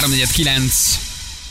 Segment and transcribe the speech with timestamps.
[0.00, 0.98] 349.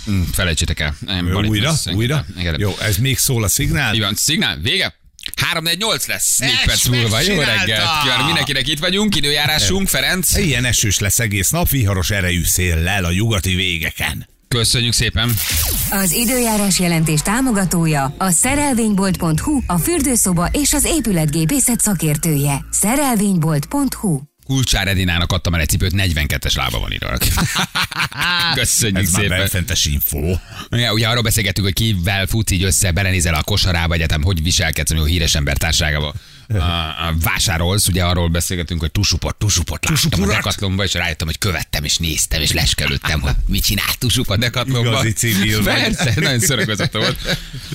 [0.05, 0.95] Hm, felejtsétek el.
[0.99, 1.69] Nem, Jó, újra?
[1.69, 2.25] azt- Újra?
[2.37, 2.55] Igen.
[2.59, 3.93] Jó, ez még szól a szignál?
[3.93, 4.93] Így van, szignál, vége.
[5.35, 7.19] 348 lesz 4 Ezt perc múlva.
[7.21, 8.01] Jó reggelt.
[8.01, 10.35] Kívánok mindenkinek itt vagyunk, időjárásunk, Ferenc.
[10.37, 14.27] Ilyen esős lesz egész nap, viharos erejű széllel a nyugati végeken.
[14.47, 15.33] Köszönjük szépen.
[15.89, 22.65] Az időjárás jelentés támogatója a szerelvénybolt.hu, a fürdőszoba és az épületgépészet szakértője.
[22.71, 27.17] Szerelvénybolt.hu Kulcsár Edinának adtam el egy cipőt, 42-es lába van írva.
[28.53, 29.37] Köszönjük Ez már szépen.
[29.37, 30.35] benfentes info.
[30.69, 34.91] Ja, ugye arról beszélgettünk, hogy kivel futsz így össze, belenézel a kosarába, egyetem, hogy viselkedsz,
[34.91, 36.13] a híres ember társágában.
[37.29, 40.27] Vásárolsz, ugye arról beszélgetünk, hogy tusupot, tusupot láttam a?
[40.27, 44.89] Decathlonba, és rájöttem, hogy követtem, és néztem, és leskelődtem, hogy mit csinál tusup a Decathlonba.
[44.89, 45.63] Igazi civil.
[45.63, 47.17] Persze, nagyon szörögözött volt.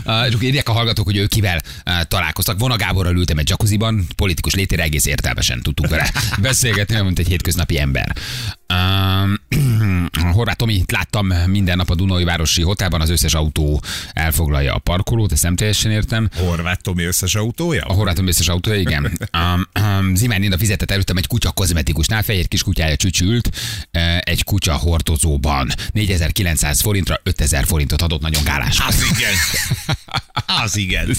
[0.04, 2.58] És akkor írják a hallgatók, hogy ő kivel uh, találkoztak.
[2.58, 7.78] Vona Gáborral ültem egy jacuzziban, politikus létére egész értelmesen tudtunk vele beszélgetni, mint egy hétköznapi
[7.78, 8.16] ember.
[10.32, 15.32] Horváth Tomit láttam minden nap a Dunai Városi Hotelban, az összes autó elfoglalja a parkolót,
[15.32, 16.28] ezt nem teljesen értem.
[16.36, 17.84] Horváth Tomi összes autója?
[17.84, 19.18] A Horváth Tomi összes autója, igen.
[19.32, 23.48] Um, um, Zimán Linda fizetett előttem egy kutya kozmetikusnál, fehér kis kutyája csücsült
[24.20, 25.70] egy kutya hordozóban.
[25.92, 28.78] 4900 forintra 5000 forintot adott, nagyon gálás.
[28.80, 29.32] Az igen.
[30.62, 31.08] Az igen.
[31.08, 31.18] Ez.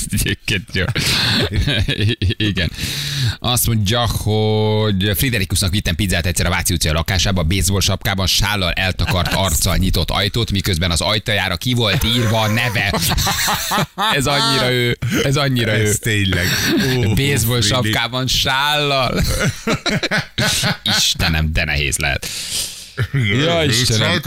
[2.37, 2.71] Igen.
[3.39, 9.33] Azt mondja, hogy Friderikusnak vittem pizzát egyszer a Váci utca lakásába, baseball sapkában, sállal eltakart
[9.33, 12.99] arccal nyitott ajtót, miközben az ajtajára ki volt írva a neve.
[14.17, 14.97] Ez annyira ő.
[15.23, 15.87] Ez annyira ő.
[15.87, 16.45] Ez tényleg.
[16.97, 19.23] Ó, Baseball sapkában, sállal.
[20.97, 22.27] Istenem, de nehéz lehet.
[23.43, 24.21] Ja, Istenem.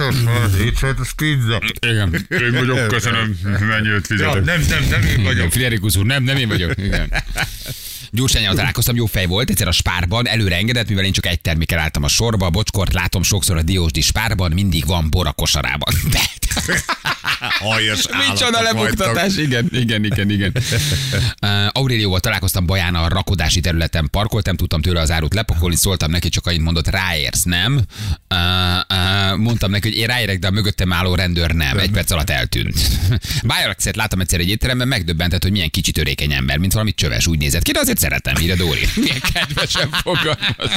[0.58, 1.60] Hétsajtos pizza.
[1.86, 4.44] Igen, én vagyok, köszönöm, mennyit Ja, fizetek.
[4.44, 5.50] nem, nem, nem én vagyok.
[5.52, 6.72] Friderikus úr, nem, nem én vagyok.
[6.76, 7.12] Igen.
[8.14, 11.78] Gyurcsányjal találkoztam, jó fej volt, egyszer a spárban, előre engedett, mivel én csak egy termékkel
[11.78, 15.94] álltam a sorba, a bocskort látom sokszor a diósdi spárban, mindig van bor a kosarában.
[16.12, 16.20] De,
[17.72, 20.52] Aljas micsoda lebuktatás, igen, igen, igen, igen.
[21.42, 26.28] Uh, Aurélióval találkoztam Baján a rakodási területen, parkoltam, tudtam tőle az árut lepakolni, szóltam neki,
[26.28, 27.80] csak annyit mondott, ráérsz, nem?
[28.34, 28.38] Uh,
[28.98, 31.78] uh, mondtam neki, hogy én ráérek, de a mögöttem álló rendőr nem.
[31.78, 32.74] Egy perc alatt eltűnt.
[33.44, 37.38] Bájaraxet láttam egyszer egy étteremben, megdöbbentett, hogy milyen kicsi törékeny ember, mint valami csöves, úgy
[37.38, 38.86] nézett ki, de azért szeretem, írja Dóri.
[38.96, 40.72] Milyen kedvesen fogalmaz.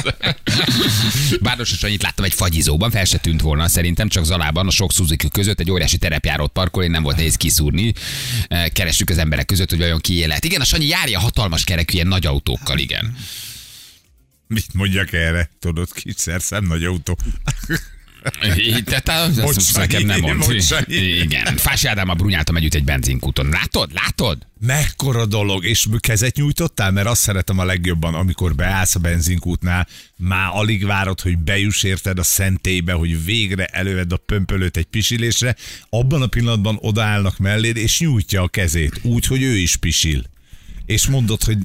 [1.41, 5.27] Bárdos annyit láttam egy fagyizóban, fel se tűnt volna szerintem, csak Zalában a sok Suzuki
[5.29, 7.93] között egy óriási terepjárót parkol, én nem volt nehéz kiszúrni.
[8.47, 10.43] Eh, Keressük az emberek között, hogy vajon ki élet.
[10.45, 13.15] Igen, a Sanyi járja hatalmas kerekű ilyen nagy autókkal, igen.
[14.47, 15.49] Mit mondjak erre?
[15.59, 17.17] Tudod, kis szerszem, nagy autó.
[18.85, 19.31] Tehát
[19.73, 20.63] nekem nem mond.
[20.87, 21.57] Igen.
[21.57, 23.49] Fási Ádámmal brunyáltam együtt egy benzinkúton.
[23.49, 23.93] Látod?
[23.93, 24.37] Látod?
[24.59, 30.49] Mekkora dolog, és kezet nyújtottál, mert azt szeretem a legjobban, amikor beállsz a benzinkútnál, már
[30.51, 35.55] alig várod, hogy bejuss érted a szentélybe, hogy végre előved a pömpölőt egy pisilésre,
[35.89, 40.23] abban a pillanatban odaállnak melléd, és nyújtja a kezét, úgy, hogy ő is pisil.
[40.87, 41.57] És mondod, hogy,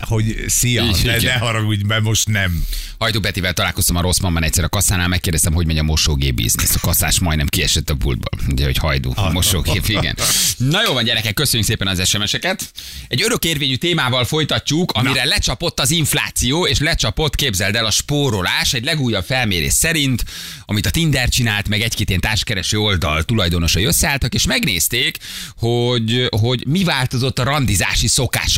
[0.00, 1.22] hogy szia, igen.
[1.22, 2.64] ne haragudj, mert most nem.
[2.98, 6.74] Hajdú Petivel találkoztam a Rosszmanban egyszer a kasszánál, megkérdeztem, hogy megy a mosógép biznisz.
[6.74, 8.40] A kasszás majdnem kiesett a pultból.
[8.48, 10.16] Ugye, hogy hajdú, a mosógép, igen.
[10.56, 12.72] Na jó van, gyerekek, köszönjük szépen az SMS-eket.
[13.08, 15.28] Egy örökérvényű témával folytatjuk, amire Na.
[15.28, 18.72] lecsapott az infláció, és lecsapott, képzeld el, a spórolás.
[18.72, 20.24] Egy legújabb felmérés szerint,
[20.66, 25.16] amit a Tinder csinált, meg egy-két ilyen társkereső oldal tulajdonosai összeálltak, és megnézték,
[25.56, 28.06] hogy, hogy mi változott a randizási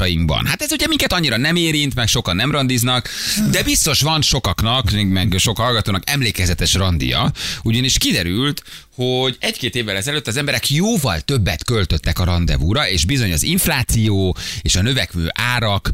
[0.00, 0.46] szokásainkban.
[0.46, 3.08] Hát ez ugye minket annyira nem érint, meg sokan nem randiznak,
[3.50, 8.62] de biztos van sokaknak, meg sok hallgatónak emlékezetes randia, ugyanis kiderült,
[9.00, 14.36] hogy egy-két évvel ezelőtt az emberek jóval többet költöttek a rendezvúra, és bizony az infláció
[14.62, 15.90] és a növekvő árak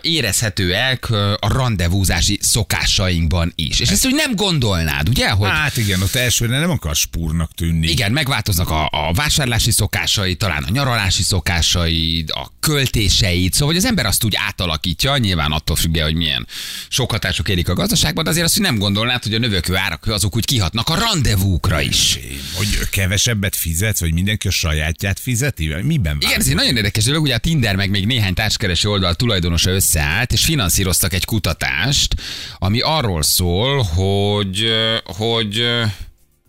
[0.00, 3.80] érezhetőek a rendezvúzási szokásainkban is.
[3.80, 5.30] És ezt úgy nem gondolnád, ugye?
[5.30, 7.88] Hogy Hát igen, ott elsőre nem akar spúrnak tűnni.
[7.88, 13.84] igen, megváltoznak a, a vásárlási szokásai, talán a nyaralási szokásai, a költéseid, szóval hogy az
[13.84, 16.46] ember azt úgy átalakítja, nyilván attól függően, hogy milyen
[16.88, 20.06] sok hatások érik a gazdaságban, de azért azt hogy nem gondolnád, hogy a növekvő árak
[20.06, 22.18] azok úgy kihatnak a rendezvúkra is.
[22.54, 25.74] Hogy kevesebbet fizet, vagy mindenki a sajátját fizeti?
[25.82, 29.14] Miben Igen, ez egy nagyon érdekes dolog, ugye a Tinder meg még néhány társkereső oldal
[29.14, 32.14] tulajdonosa összeállt, és finanszíroztak egy kutatást,
[32.58, 34.72] ami arról szól, hogy,
[35.04, 35.62] hogy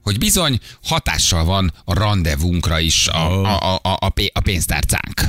[0.05, 5.21] hogy bizony hatással van a rendezvunkra is a, a, a, a, a pénztárcánk.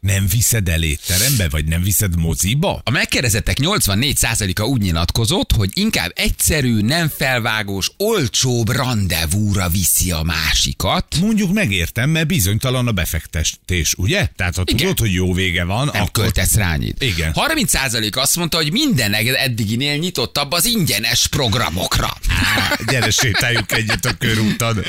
[0.00, 2.80] Nem viszed el étterembe, vagy nem viszed moziba?
[2.84, 11.16] A megkérdezettek 84%-a úgy nyilatkozott, hogy inkább egyszerű, nem felvágós, olcsóbb rendezvúra viszi a másikat.
[11.20, 14.28] Mondjuk megértem, mert bizonytalan a befektetés, ugye?
[14.36, 14.76] Tehát ha Igen.
[14.76, 16.22] tudod, hogy jó vége van, Nem akkor...
[16.22, 17.02] költesz rá annyit.
[17.02, 17.32] Igen.
[17.34, 22.16] 30% azt mondta, hogy minden eddiginél nyitottabb az ingyenes programokra.
[22.28, 24.84] Á, gyere, sétáljunk egyet a körúton.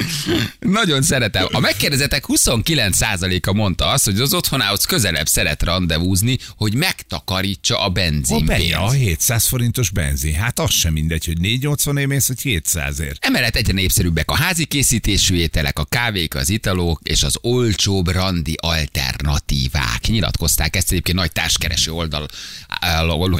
[0.59, 1.47] Nagyon szeretem.
[1.51, 7.89] A megkérdezettek 29%-a mondta azt, hogy az otthonához közelebb szeret rendezvúzni, hogy megtakarítsa a A
[7.89, 8.45] benzinpénzt.
[8.45, 10.33] Beja, a 700 forintos benzin.
[10.33, 13.17] Hát az sem mindegy, hogy 480 ér mész, vagy 200 ér.
[13.19, 18.55] Emellett egyre népszerűbbek a házi készítésű ételek, a kávék, az italok és az olcsóbb randi
[18.61, 20.07] alternatívák.
[20.07, 22.27] Nyilatkozták ezt egyébként nagy társkereső oldal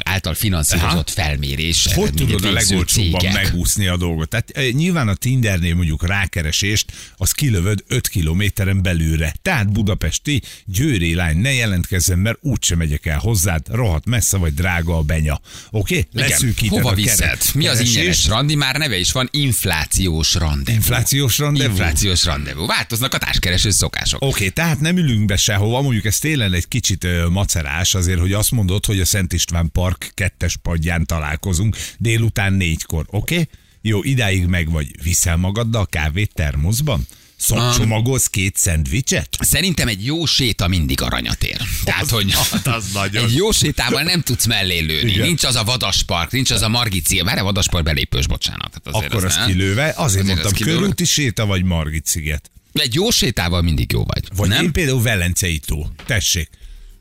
[0.02, 1.86] által finanszírozott felmérés.
[1.94, 3.32] Hogy tudod a legolcsóbban cégek.
[3.32, 4.28] megúszni a dolgot?
[4.28, 9.34] Tehát e, nyilván a Tindernél mondjuk rákeresést, az kilövöd 5 kilométeren belülre.
[9.42, 14.96] Tehát budapesti győri lány, ne jelentkezzen, mert úgysem megyek el hozzád, rohadt messze vagy drága
[14.96, 15.40] a benya.
[15.70, 16.06] Oké?
[16.10, 16.28] Okay?
[16.28, 17.18] Leszűkíted Hova a viszed?
[17.18, 18.54] keret- Mi az ingyenes randi?
[18.54, 20.72] Már neve is van, inflációs rendezvú.
[20.72, 21.70] Inflációs rendezvú?
[21.70, 22.66] Inflációs rendezvú.
[22.66, 24.22] Változnak a társkereső szokások.
[24.22, 28.20] Oké, okay, tehát nem ülünk be sehova, mondjuk ez tényleg egy kicsit ö, macerás azért,
[28.20, 33.34] hogy azt mondod, hogy a Szent István Park kettes padján találkozunk délután négykor, oké?
[33.34, 33.48] Okay?
[33.82, 35.02] Jó, idáig meg vagy.
[35.02, 37.06] Viszel magaddal kávét termoszban?
[37.38, 39.28] Szok, csomagolsz két szendvicset?
[39.40, 41.60] Szerintem egy jó séta mindig aranyat ér.
[41.84, 43.24] Tehát, hogy hát az nagyon.
[43.24, 45.10] egy jó sétával nem tudsz mellé lőni.
[45.10, 45.26] Igen.
[45.26, 48.70] Nincs az a vadaspark, nincs az a Margit Várj, a vadaspark belépős, bocsánat.
[48.72, 52.50] Hát azért Akkor az az kilőve, azért, Azért mondtam, az körúti séta vagy Margit sziget.
[52.72, 54.28] Egy jó sétával mindig jó vagy.
[54.36, 54.64] Vagy nem?
[54.64, 55.86] én például Velencei tó.
[56.06, 56.50] Tessék.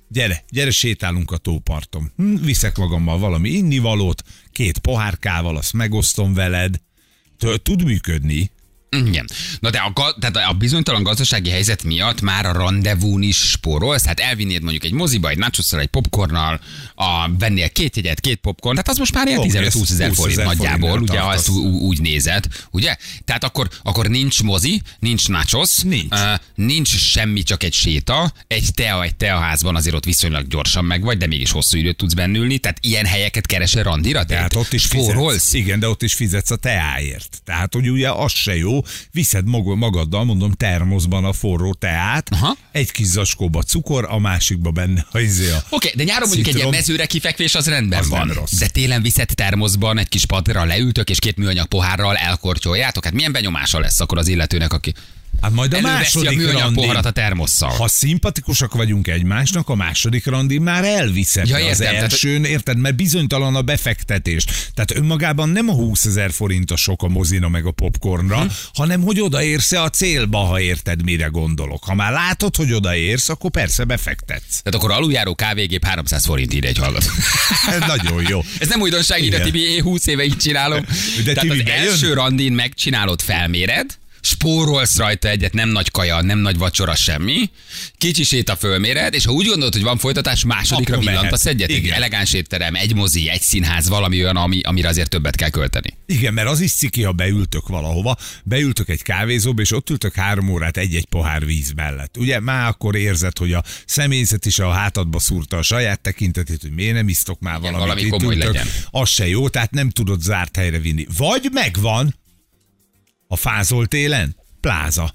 [0.09, 2.11] Gyere, gyere, sétálunk a tóparton.
[2.17, 6.75] Hm, viszek magammal valami innivalót, két pohárkával, azt megosztom veled.
[7.63, 8.51] Tud működni.
[8.89, 9.27] Igen.
[9.59, 14.19] Na de a, tehát a bizonytalan gazdasági helyzet miatt már a rendezvún is spórolsz, hát
[14.19, 16.61] elvinnéd mondjuk egy moziba, egy nachosszal, egy popcornnal,
[16.95, 20.17] a, vennél két jegyet, két popcorn, tehát az most már ilyen Oké, 15-20 ezer 20
[20.17, 22.95] forint nagyjából, ugye, ha ezt ú- úgy nézed, ugye?
[23.25, 26.13] Tehát akkor, akkor nincs mozi, nincs nachos, Nincs.
[26.13, 31.01] Uh, nincs semmi, csak egy séta, egy tea, egy teaházban azért ott viszonylag gyorsan meg
[31.01, 34.25] vagy, de mégis hosszú időt tudsz bennülni, tehát ilyen helyeket keresel randira?
[34.25, 35.33] Tehát ott is Spórolsz?
[35.33, 35.53] fizetsz.
[35.53, 37.41] Igen, de ott is fizetsz a teáért.
[37.43, 38.76] Tehát, hogy ugye az se jó,
[39.11, 42.55] viszed mag- magaddal, mondom, termoszban a forró teát, Aha.
[42.71, 46.69] egy kis zacskóba cukor, a másikba benne a izé Oké, de nyáron mondjuk egy ilyen
[46.69, 48.27] mezőre kifekvés az rendben Az van.
[48.27, 48.53] rossz.
[48.57, 53.03] De télen viszed termoszban egy kis padra leültök, és két műanyag pohárral elkortyoljátok.
[53.03, 54.93] Hát milyen benyomása lesz akkor az illetőnek, aki
[55.41, 57.69] Hát majd a a második műanyag randin, poharat a termosszal.
[57.69, 61.47] ha szimpatikusak vagyunk egymásnak, a második randin már elviszed.
[61.47, 64.45] Ja, az értem, tehát- elsőn, érted, mert bizonytalan a befektetés.
[64.73, 68.47] Tehát önmagában nem a 20 ezer forint a sok a mozina meg a popcornra, hm.
[68.73, 71.83] hanem hogy odaérsz-e a célba, ha érted, mire gondolok.
[71.83, 74.61] Ha már látod, hogy odaérsz, akkor persze befektetsz.
[74.63, 77.07] Tehát akkor aluljáró kávégép 300 forint írja egy hallgató.
[77.79, 78.43] Ez nagyon jó.
[78.59, 79.39] Ez nem újdonság, ide.
[79.39, 80.85] Tibi, én 20 éve így csinálom.
[81.25, 83.97] De Tehát az első randin megcsinálod, felméred,
[84.27, 87.49] spórolsz rajta egyet, nem nagy kaja, nem nagy vacsora, semmi.
[87.97, 91.69] Kicsi séta fölméred, és ha úgy gondolod, hogy van folytatás, másodikra villantasz egyet.
[91.69, 91.93] Egy Igen.
[91.93, 95.97] elegáns étterem, egy mozi, egy színház, valami olyan, ami, amire azért többet kell költeni.
[96.05, 100.49] Igen, mert az is ciki, ha beültök valahova, beültök egy kávézóba, és ott ültök három
[100.49, 102.17] órát egy-egy pohár víz mellett.
[102.17, 106.71] Ugye már akkor érzed, hogy a személyzet is a hátadba szúrta a saját tekintetét, hogy
[106.71, 108.53] miért nem isztok már valamit, valami itt komoly ültök.
[108.53, 108.67] legyen.
[108.89, 111.05] Az se jó, tehát nem tudod zárt helyre vinni.
[111.17, 112.15] Vagy megvan
[113.27, 115.13] a fázol télen, pláza.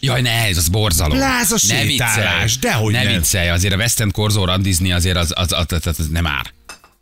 [0.00, 1.16] Jaj, ne, ez az borzalom.
[1.16, 2.74] Pláza ne sétálás, viccelj.
[2.74, 3.12] dehogy ne nem.
[3.12, 6.52] viccelj, azért a West End Korzó randizni azért az, az, az, az, az nem ár.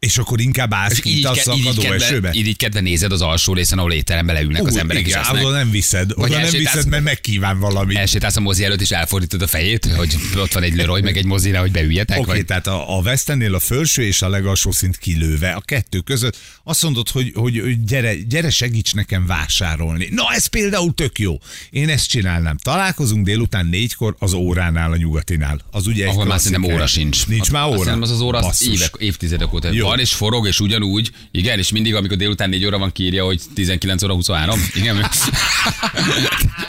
[0.07, 2.31] És akkor inkább állsz kint a szakadó esőbe.
[2.33, 5.29] így, így kedve nézed az alsó részen, ahol étterembe leülnek az Ú, emberek, igen, és
[5.29, 7.97] oda nem viszed, oda nem viszed, mert megkíván valamit.
[7.97, 11.25] Elsétálsz a mozi előtt, és elfordítod a fejét, hogy ott van egy Leroy, meg egy
[11.25, 12.17] mozira, hogy beüljetek.
[12.19, 12.47] Oké, okay, vagy...
[12.47, 16.37] tehát a, a West Endnél a felső és a legalsó szint kilőve, a kettő között
[16.65, 20.09] azt mondod, hogy, hogy, gyere, gyere segíts nekem vásárolni.
[20.11, 21.39] Na ez például tök jó.
[21.71, 22.57] Én ezt csinálnám.
[22.57, 25.61] Találkozunk délután négykor az óránál a nyugatinál.
[25.71, 27.27] Az ugye Ahol már szerintem óra sincs.
[27.27, 27.93] Nincs már óra?
[27.93, 29.91] az az óra az évek, évtizedek óta Jó.
[29.93, 33.41] Van, és forog, és ugyanúgy, igen, és mindig, amikor délután 4 óra van, kírja, hogy
[33.55, 34.61] 19 óra 23.
[34.75, 34.97] Igen.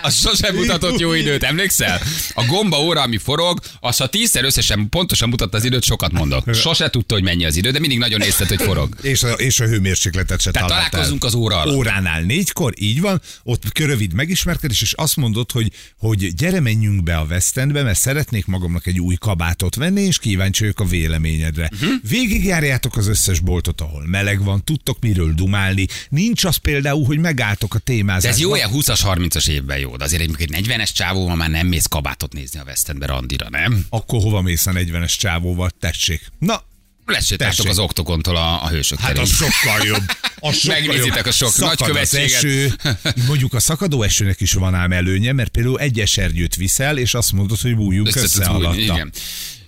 [0.01, 2.01] az sosem mutatott jó időt, emlékszel?
[2.33, 6.55] A gomba óra, ami forog, az ha tízszer összesen pontosan mutatta az időt, sokat mondok.
[6.55, 8.95] Sose tudta, hogy mennyi az idő, de mindig nagyon észlelt, hogy forog.
[9.13, 11.75] És a, és a hőmérsékletet se Tehát találkozunk az óra alatt.
[11.75, 17.17] Óránál négykor, így van, ott rövid megismerkedés, és azt mondod, hogy, hogy gyere menjünk be
[17.17, 21.69] a West Endbe, mert szeretnék magamnak egy új kabátot venni, és kíváncsi vagyok a véleményedre.
[21.73, 21.89] Uh-huh.
[22.09, 25.87] Végigjárjátok az összes boltot, ahol meleg van, tudtok miről dumálni.
[26.09, 28.29] Nincs az például, hogy megálltok a De témázásba.
[28.29, 29.95] ez jó, ilyen 20-as, 30-as évben jó.
[29.97, 33.49] De azért egy egy 40-es csávóval már nem mész kabátot nézni a West Endbe randira,
[33.49, 33.85] nem?
[33.89, 35.69] Akkor hova mész a 40-es csávóval?
[35.79, 36.21] Tessék.
[36.39, 36.63] Na,
[37.05, 39.21] Lesétáltok az oktokontól a, a hősök Hát terén.
[39.21, 40.03] az sokkal jobb.
[40.39, 41.25] Az sokkal Megnézitek jobb.
[41.25, 42.31] a sok Szakad nagykövetséget.
[42.33, 42.73] Eső.
[43.27, 47.31] Mondjuk a szakadó esőnek is van ám előnye, mert például egy esernyőt viszel, és azt
[47.31, 48.79] mondod, hogy bújjunk Össze össze, alatta.
[48.79, 49.11] Igen.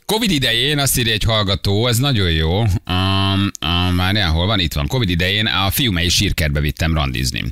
[0.06, 2.60] Covid idején azt írja egy hallgató, ez nagyon jó.
[2.60, 2.70] Um,
[3.36, 4.60] um, már hol van?
[4.60, 4.88] Itt van.
[4.88, 7.44] Covid idején a fiumei sírkertbe vittem randizni.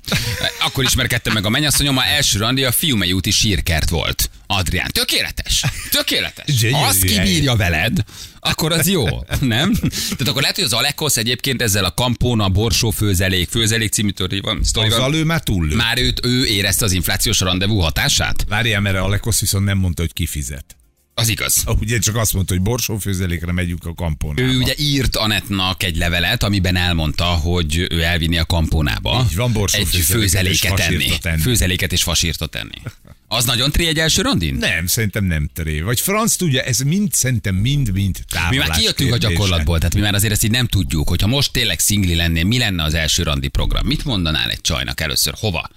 [0.59, 4.29] Akkor ismerkedtem meg a mennyasszonyom, a első randi a fiumei úti sírkert volt.
[4.47, 5.63] Adrián, tökéletes.
[5.91, 6.65] Tökéletes.
[6.71, 8.03] Ha azt kibírja veled,
[8.39, 9.05] akkor az jó,
[9.39, 9.73] nem?
[9.73, 14.11] Tehát akkor lehet, hogy az Alekosz egyébként ezzel a kampóna, borsó főzelék, főzelék című
[14.41, 14.61] van.
[14.73, 15.75] Azzal ő már túllő.
[15.75, 18.45] Már őt, ő érezte az inflációs rendezvú hatását?
[18.47, 20.77] Várjál, mert Alekosz viszont nem mondta, hogy kifizet.
[21.15, 21.63] Az igaz.
[21.79, 24.41] Ugye csak azt mondta, hogy borsófőzelékre megyünk a kampónába.
[24.41, 29.25] Ő ugye írt Anetnak egy levelet, amiben elmondta, hogy ő elvinni a kampónába.
[29.29, 30.95] Így van, borsó egy főzeléket és főzeléket enni.
[30.95, 31.41] fasírtot enni.
[31.41, 32.81] Főzeléket és fasírtot enni.
[33.27, 34.55] Az nagyon tri egy első randin?
[34.55, 35.81] Nem, szerintem nem teré.
[35.81, 39.33] Vagy franc tudja, ez mind, szerintem mind-mind Mi távolás már kijöttünk a kérdése.
[39.33, 42.57] gyakorlatból, tehát mi már azért ezt így nem tudjuk, hogyha most tényleg szingli lennél, mi
[42.57, 43.85] lenne az első randi program?
[43.85, 45.33] Mit mondanál egy csajnak először?
[45.39, 45.69] Hova?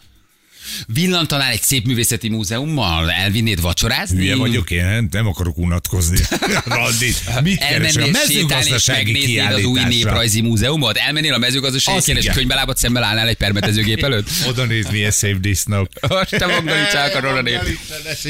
[0.87, 3.11] Villantanál egy szép művészeti múzeummal?
[3.11, 4.17] Elvinnéd vacsorázni?
[4.19, 6.19] Hülye vagyok én, nem, akarok unatkozni.
[6.65, 7.41] Randit.
[7.43, 8.03] Mit keresel?
[8.03, 9.89] A mezőgazdasági megnéznéd az új kiállításra.
[9.89, 10.97] néprajzi múzeumot?
[10.97, 12.37] Elmennél a mezőgazdasági Az kérdés, igen.
[12.37, 14.29] könyvbelábat szemmel állnál egy permetezőgép előtt?
[14.49, 15.89] Oda néz, milyen szép disznók.
[16.29, 17.59] Te mondani csak a róla név.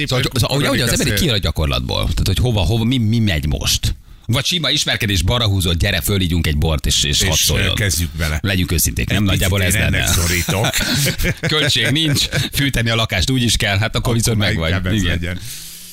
[0.07, 2.03] Szóval, szóval, hogy, hogy az ember kijön a gyakorlatból.
[2.03, 3.95] Tehát, hogy hova, hova, mi, mi megy most.
[4.27, 7.75] Vagy sima ismerkedés, barahúzott, gyere, fölígyunk egy bort, és, és, És szóljon.
[7.75, 8.39] kezdjük bele.
[8.43, 10.07] Legyünk őszinték, nem nagyjából ez lenne.
[10.07, 10.67] szorítok.
[11.53, 14.75] Költség nincs, fűteni a lakást úgy is kell, hát akkor viszont meg vagy.
[14.95, 15.05] Igen.
[15.05, 15.41] legyen.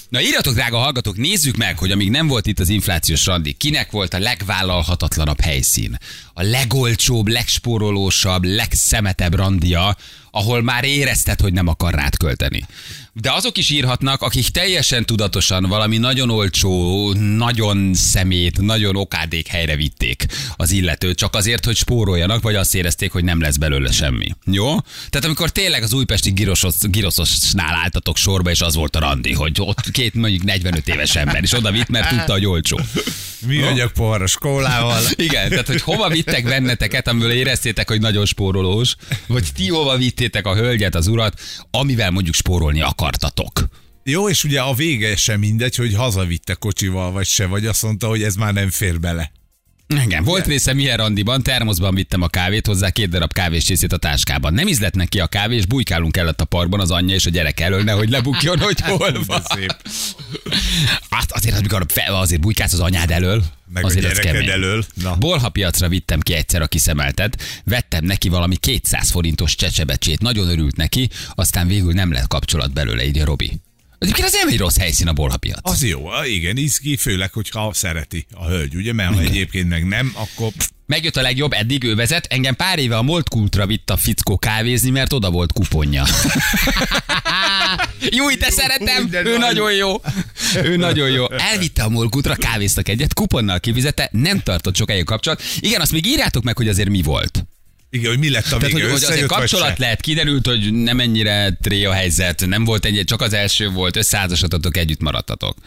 [0.09, 3.91] Na írjatok, drága hallgatók, nézzük meg, hogy amíg nem volt itt az inflációs randi, kinek
[3.91, 5.97] volt a legvállalhatatlanabb helyszín,
[6.33, 9.97] a legolcsóbb, legspórolósabb, legszemetebb randia,
[10.31, 12.65] ahol már érezted, hogy nem akar rád költeni.
[13.21, 19.75] De azok is írhatnak, akik teljesen tudatosan valami nagyon olcsó, nagyon szemét, nagyon okádék helyre
[19.75, 24.35] vitték az illetőt, csak azért, hogy spóroljanak, vagy azt érezték, hogy nem lesz belőle semmi.
[24.45, 24.65] Jó?
[25.09, 29.55] Tehát amikor tényleg az újpesti girosos, giroszosnál álltatok sorba, és az volt a randi, hogy
[29.59, 32.79] ott két mondjuk 45 éves ember, és oda vitt, mert tudta, hogy olcsó.
[33.47, 35.01] Mi vagyok poharas kólával.
[35.15, 38.95] Igen, tehát hogy hova vittek benneteket, amiből éreztétek, hogy nagyon spórolós,
[39.27, 41.39] vagy ti hova vittétek a hölgyet, az urat,
[41.71, 43.67] amivel mondjuk spórolni akartatok.
[44.03, 48.07] Jó, és ugye a vége sem mindegy, hogy hazavitte kocsival vagy se, vagy azt mondta,
[48.07, 49.31] hogy ez már nem fér bele.
[50.01, 54.53] Igen, volt részem ilyen randiban, termoszban vittem a kávét, hozzá két darab kávéscsészét a táskában.
[54.53, 57.59] Nem ízlett neki a kávé, és bujkálunk kellett a parkban az anyja és a gyerek
[57.59, 59.41] elől, nehogy lebukjon, hogy hol van.
[59.55, 59.75] Szép.
[61.09, 64.85] Hát azért, amikor fel, azért bujkálsz az anyád elől, Meg a azért az gyereked elől.
[64.93, 65.15] Na.
[65.15, 70.75] Bolha piacra vittem ki egyszer a kiszemeltet, vettem neki valami 200 forintos csecsebecsét, nagyon örült
[70.75, 73.59] neki, aztán végül nem lett kapcsolat belőle, így a Robi.
[74.03, 75.59] Egyébként az nem egy rossz helyszín a bolha piac.
[75.61, 80.11] Az jó, igen, izgi, főleg, hogyha szereti a hölgy, ugye, mert ha egyébként meg nem,
[80.15, 80.51] akkor
[80.85, 82.25] Megjött a legjobb, eddig ő vezet.
[82.29, 86.03] Engem pár éve a Molt Kultra vitt a fickó kávézni, mert oda volt kuponja.
[88.17, 89.39] jó, te szeretem, de ő nagy.
[89.39, 90.01] nagyon jó.
[90.63, 91.31] Ő nagyon jó.
[91.31, 95.41] Elvitte a Molt Kultra, kávéztak egyet, kuponnal kivizette, nem tartott sokáig a kapcsolat.
[95.59, 97.45] Igen, azt még írjátok meg, hogy azért mi volt.
[97.93, 100.73] Igen, hogy mi lett a Tehát, vége, hogy, hogy összejött, vagy kapcsolat lehet, kiderült, hogy
[100.73, 105.57] nem ennyire tré a helyzet, nem volt ennyi, csak az első volt, összeházasodtatok, együtt maradtatok.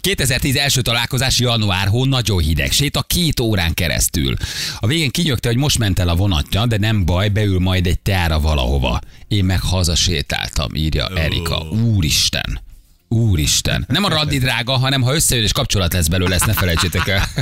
[0.00, 4.34] 2010 első találkozás január hó, nagyon hideg, séta két órán keresztül.
[4.80, 8.00] A végén kinyögte, hogy most ment el a vonatja, de nem baj, beül majd egy
[8.00, 9.00] teára valahova.
[9.28, 11.58] Én meg hazasétáltam, írja Erika.
[11.58, 12.60] Úristen.
[13.08, 13.84] Úristen.
[13.88, 17.28] Nem a raddi drága, hanem ha összejön és kapcsolat lesz belőle, ezt ne felejtsétek el.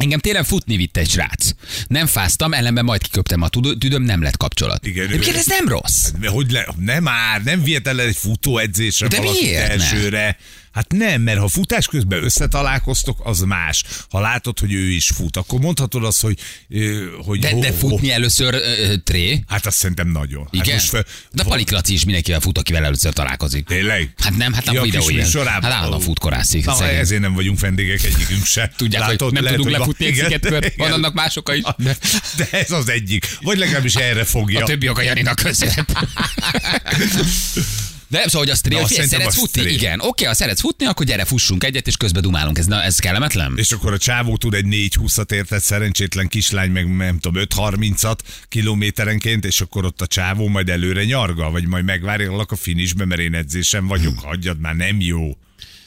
[0.00, 1.50] Engem télen futni vitt egy srác.
[1.86, 4.86] Nem fáztam, ellenben majd kiköptem a tüdöm, nem lett kapcsolat.
[4.86, 6.10] Igen, Egyébként ez nem rossz.
[6.20, 9.72] De Hogy le, nem már, nem vihet el egy futóedzésre De miért ne?
[9.72, 10.36] elsőre.
[10.72, 13.84] Hát nem, mert ha futás közben összetalálkoztok, az más.
[14.10, 16.38] Ha látod, hogy ő is fut, akkor mondhatod azt, hogy...
[17.24, 19.42] hogy De, ho- de ho- futni először ö, tré.
[19.48, 20.48] Hát azt szerintem nagyon.
[20.50, 20.64] Igen?
[20.66, 23.66] Hát most fel, de Palik Laci is mindenkivel fut, akivel először találkozik.
[23.66, 24.12] Tényleg?
[24.18, 25.24] Hát nem, hát nem Ja, a videó ilyen.
[25.24, 25.62] műsorában?
[25.62, 26.04] Hát állandóan Ó.
[26.04, 26.64] futkorászik.
[26.64, 26.98] Na, szegény.
[26.98, 28.72] ezért nem vagyunk vendégek egyikünk se.
[28.76, 31.62] Tudják, hogy nem tudunk hogy van- lefutni egy szigetkört, van annak mások is.
[31.84, 31.96] De
[32.36, 33.36] De ez az egyik.
[33.40, 34.60] Vagy legalábbis erre fogja.
[34.60, 35.92] a többi a Janinak köszönhet.
[38.10, 39.62] De nem szóval, hogy azt Na, hogy szeretsz futni?
[39.62, 39.72] tré.
[39.72, 42.58] Igen, oké, ha szeretsz futni, akkor gyere, fussunk egyet, és közben dumálunk.
[42.58, 43.52] Ez, na, ez kellemetlen?
[43.56, 49.44] És akkor a csávó tud egy 4-20-at érted, szerencsétlen kislány, meg nem tudom, 5-30-at kilométerenként,
[49.44, 53.34] és akkor ott a csávó majd előre nyarga, vagy majd megvárjalak a finisbe, mert én
[53.34, 55.36] edzésem vagyok, hagyjad már, nem jó.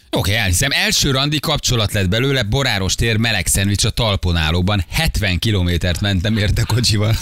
[0.10, 0.72] Oké, elhiszem.
[0.72, 4.86] Első randi kapcsolat lett belőle, boráros tér, meleg szendvics a talponálóban.
[4.89, 7.15] 70 kilométert mentem érte kocsival.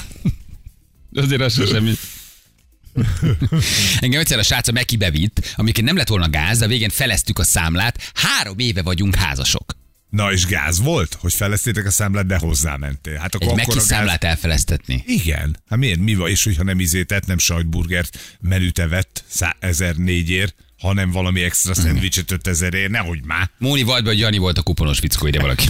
[1.13, 1.93] Azért az sem semmi.
[3.99, 7.43] Engem egyszer a sráca mekibevitt, amikor nem lett volna gáz, de a végén feleztük a
[7.43, 8.11] számlát.
[8.13, 9.79] Három éve vagyunk házasok.
[10.09, 13.17] Na és gáz volt, hogy feleztétek a számlát, de hozzámentél.
[13.17, 13.85] Hát akkor, Egy akkor meki a gáz...
[13.85, 15.03] számlát elfeleztetni.
[15.07, 15.57] Igen.
[15.69, 15.99] Hát miért?
[15.99, 16.29] Mi van?
[16.29, 19.23] És hogyha nem izétett, nem sajtburgert menüt evett
[19.59, 23.49] 1004 ér, hanem valami extra szendvicset 5000 ér, nehogy már.
[23.57, 25.67] Móni vagy, hogy Jani volt a kuponos fickó, ide valaki.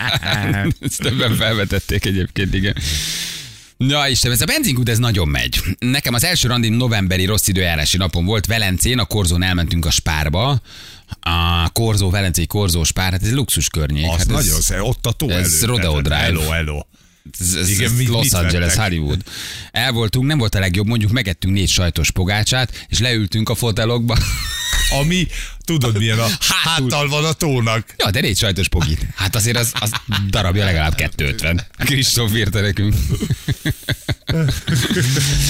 [0.80, 2.76] Ezt többen felvetették egyébként, igen.
[3.76, 5.60] Na Istenem, ez a benzinkút, ez nagyon megy.
[5.78, 10.60] Nekem az első randim novemberi rossz időjárási napon volt Velencén, a Korzón elmentünk a Spárba.
[11.20, 14.04] A Korzó, Velencei Korzó, Spár, hát ez luxus környék.
[14.04, 15.60] Az hát ez, nagyon szép, ott a tó ez előtt.
[15.64, 16.16] Rodeo Tehát, Drive.
[16.42, 16.80] Hello, hello.
[17.40, 18.82] ez, ez, Igen, ez mit- Los mit Angeles, vettek?
[18.88, 19.22] Hollywood.
[19.72, 24.18] El voltunk, nem volt a legjobb, mondjuk megettünk négy sajtos pogácsát, és leültünk a fotelokba.
[24.90, 25.26] Ami,
[25.64, 26.46] tudod milyen a Hátul.
[26.62, 27.94] háttal van a tónak.
[27.96, 29.06] Ja, de négy sajtos pogit.
[29.14, 29.90] Hát azért az, az
[30.30, 31.66] darabja legalább 250.
[31.78, 32.94] Kristóf írta nekünk.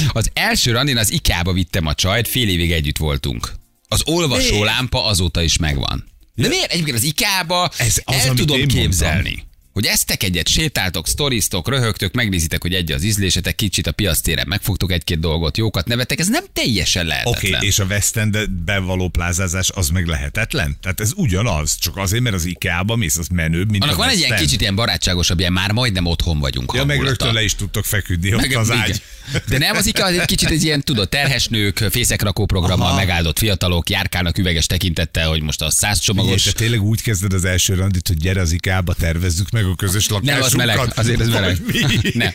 [0.08, 3.52] Az első randin az IKEA-ba vittem a csajt, fél évig együtt voltunk.
[3.88, 6.04] Az olvasó lámpa azóta is megvan.
[6.34, 6.72] De miért?
[6.72, 9.22] Egyébként az IKEA-ba Ez az, el tudom képzelni.
[9.28, 9.52] mondtam.
[9.74, 14.92] Hogy eztek egyet, sétáltok, sztoriztok, röhögtök, megnézitek, hogy egy az ízlésetek, kicsit a piasztéren megfogtok
[14.92, 17.54] egy-két dolgot, jókat nevetek, ez nem teljesen Oké, lehetetlen.
[17.54, 20.76] okay, és a West End-ben való plázázás az meg lehetetlen?
[20.82, 24.08] Tehát ez ugyanaz, csak azért, mert az IKEA-ba mész, az menőbb, mint Annak a van
[24.08, 26.72] egy ilyen kicsit ilyen barátságosabb, ilyen már majdnem otthon vagyunk.
[26.74, 27.24] Ja, meg hangulata.
[27.24, 28.80] rögtön le is tudtok feküdni ott Meg- az igen.
[28.80, 29.02] ágy.
[29.48, 32.96] De nem az IKEA, az egy kicsit egy ilyen, tudod, terhes nők, fészekrakó programmal Aha.
[32.96, 36.42] megáldott fiatalok, járkálnak üveges tekintettel, hogy most a száz csomagos.
[36.42, 40.08] te tényleg úgy kezded az első randit, hogy gyere az IKEA-ba, tervezzük meg a közös
[40.08, 40.34] lakásunkat.
[40.34, 41.58] Nem, az meleg, azért ez meleg.
[42.12, 42.32] Nem.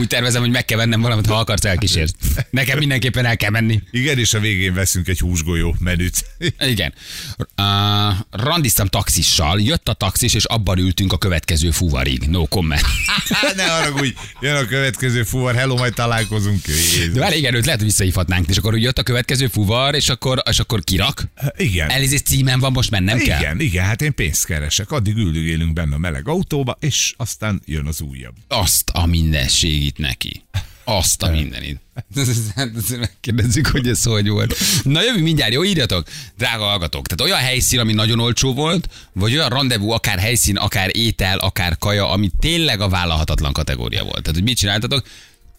[0.00, 2.14] Úgy tervezem, hogy meg kell vennem valamit, ha akarsz elkísért.
[2.50, 3.82] Nekem mindenképpen el kell menni.
[3.90, 6.24] Igen, és a végén veszünk egy húsgolyó menüt.
[6.58, 6.94] Igen.
[7.38, 12.22] Uh, randiztam taxissal, jött a taxis, és abban ültünk a következő fuvarig.
[12.28, 12.82] No comment.
[13.56, 16.66] Ne haragudj, jön a következő fuvar, hello, majd találkozunk.
[16.66, 17.12] Jézus.
[17.12, 20.08] De már igen, őt lehet, hogy visszahívhatnánk, és akkor úgy jött a következő fuvar, és
[20.08, 21.24] akkor, és akkor kirak.
[21.56, 21.90] Igen.
[21.90, 23.40] Elnézést címen van, most mennem kell.
[23.40, 24.90] Igen, igen, hát én pénzt keresek.
[24.90, 28.34] Addig üldögélünk benne a meleg autóba, és aztán jön az újabb.
[28.48, 30.42] Azt a mindenségit neki.
[30.84, 31.80] Azt a mindenit.
[32.98, 34.58] Megkérdezzük, hogy ez hogy volt.
[34.82, 35.64] Na jövünk mindjárt, jó?
[35.64, 37.06] Írjatok, drága hallgatók.
[37.06, 41.78] Tehát olyan helyszín, ami nagyon olcsó volt, vagy olyan rendezvú, akár helyszín, akár étel, akár
[41.78, 44.22] kaja, ami tényleg a vállalhatatlan kategória volt.
[44.22, 45.06] Tehát, hogy mit csináltatok,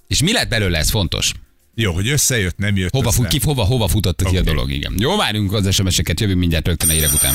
[0.07, 1.31] és mi lett belőle, ez fontos.
[1.75, 3.15] Jó, hogy összejött, nem jött Hova, össze.
[3.17, 4.93] fut, ki, hova, hova futott ki a dolog, igen.
[4.97, 7.33] Jó, várjunk az SMS-eket, jövünk mindjárt rögtön a hírek után.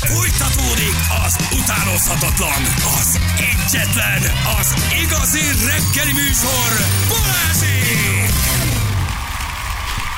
[0.00, 2.62] Fújtatódik az utánozhatatlan,
[3.00, 4.22] az egyetlen,
[4.60, 6.70] az igazi reggeli műsor,
[7.08, 8.30] Balázsék!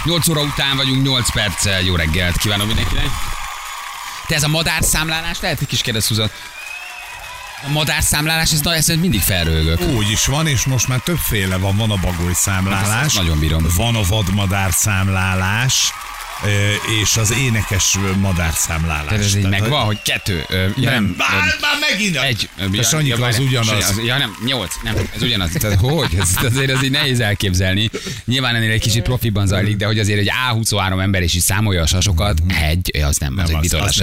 [0.05, 1.81] 8 óra után vagyunk, 8 perccel.
[1.81, 3.07] Jó reggelt kívánom mindenkinek.
[4.27, 6.31] Te ez a madárszámlálás, lehet egy kis kérdez, Szuzan.
[7.66, 9.81] A madárszámlálás, ez, na, ez mindig felrögök.
[9.81, 11.77] Úgy is van, és most már többféle van.
[11.77, 12.88] Van a bagoly számlálás.
[12.88, 13.66] Hát nagyon bírom.
[13.77, 15.92] Van a vadmadár számlálás,
[17.03, 19.07] és az énekes madár számlálás.
[19.09, 20.44] Tehát ez így megvan, hogy kettő.
[20.49, 22.16] Ö, ja, Nem, már, már megint.
[22.16, 22.49] egy.
[22.70, 24.01] De Sanyika, az ugyanaz.
[24.05, 24.75] Ja, nem, nyolc.
[24.83, 25.51] Nem, ez ugyanaz.
[25.51, 26.14] Tehát hogy?
[26.20, 27.90] Ez, azért ez így nehéz elképzelni.
[28.25, 31.83] Nyilván ennél egy kicsit profiban zajlik, de hogy azért egy A23 ember is is számolja
[31.83, 32.38] a sasokat,
[32.70, 34.01] egy, az nem, az Nem, egy az- vitorlás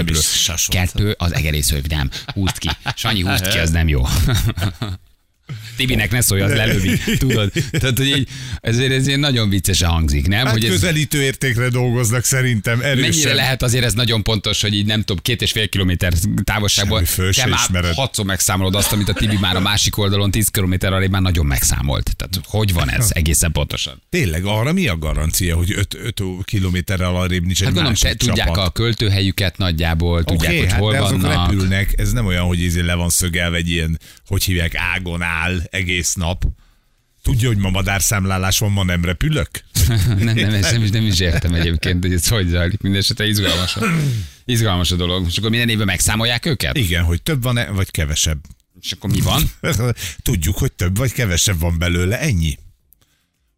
[0.47, 0.65] az.
[0.67, 2.09] Kettő, az egerészőv, nem.
[2.33, 2.69] Húzd ki.
[2.95, 4.01] Sanyi, húzd ki, az nem jó.
[5.81, 6.97] Tibinek ne szólj, az lelövi.
[7.17, 7.51] Tudod?
[7.71, 8.27] Tehát, hogy így,
[8.61, 10.45] ezért ez nagyon viccesen hangzik, nem?
[10.45, 13.09] Hát hogy ez, közelítő értékre dolgoznak szerintem erősen.
[13.09, 16.13] Mennyire lehet azért ez nagyon pontos, hogy így nem tudom, két és fél kilométer
[16.67, 17.93] se te már ismered.
[17.93, 21.45] hatszor megszámolod azt, amit a Tibi már a másik oldalon 10 kilométer arra már nagyon
[21.45, 22.15] megszámolt.
[22.15, 24.01] Tehát hogy van ez egészen pontosan?
[24.09, 28.47] Tényleg, arra mi a garancia, hogy 5 kilométerrel arrébb nincs egy Hát gondolom, másik tudják
[28.47, 28.67] csapat?
[28.67, 31.49] a költőhelyüket nagyjából, tudják, Oké, hogy hát hol de vannak.
[31.49, 35.61] repülnek, ez nem olyan, hogy ízé le van szögelve egy ilyen, hogy hívják, ágon áll
[35.71, 36.43] egész nap.
[37.23, 39.49] Tudja, hogy ma madárszámlálás van, ma nem repülök?
[40.07, 42.81] nem, nem, ezt nem, is, nem is értem egyébként, hogy ez hogy zajlik.
[42.81, 43.85] Mindenesetre izgalmas a,
[44.45, 45.25] izgalmas a dolog.
[45.27, 46.77] És akkor minden évben megszámolják őket?
[46.77, 48.39] Igen, hogy több van-e, vagy kevesebb.
[48.81, 49.51] És akkor mi van?
[50.23, 52.57] Tudjuk, hogy több vagy kevesebb van belőle, ennyi.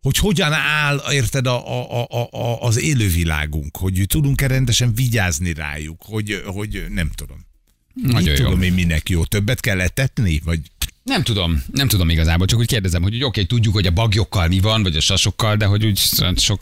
[0.02, 6.02] Hogy hogyan áll, érted, a, a, a, a, az élővilágunk, hogy tudunk-e rendesen vigyázni rájuk,
[6.06, 7.46] hogy, hogy nem tudom.
[7.94, 8.46] Nagyon Mit jó.
[8.46, 9.26] tudom én, minek jó.
[9.26, 10.42] Többet kell etetni?
[10.44, 10.60] Vagy
[11.04, 14.60] Nem tudom, nem tudom igazából, csak úgy kérdezem, hogy oké, tudjuk, hogy a bagyokkal mi
[14.60, 15.98] van, vagy a sasokkal, de hogy úgy
[16.36, 16.62] sok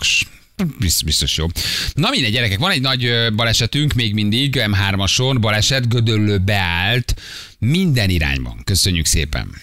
[0.80, 1.47] biztos, biztos jó.
[1.93, 7.21] Na mindegy, gyerekek, van egy nagy balesetünk még mindig, M3-ason, baleset, Gödöllő beállt,
[7.60, 8.62] minden irányban.
[8.63, 9.56] Köszönjük szépen.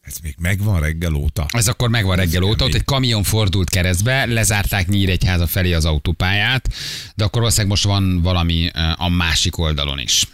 [0.00, 1.46] Ez még megvan reggel óta.
[1.48, 6.68] Ez akkor megvan reggel óta, ott egy kamion fordult keresztbe, lezárták Nyíregyháza felé az autópályát,
[7.14, 10.26] de akkor valószínűleg most van valami a másik oldalon is.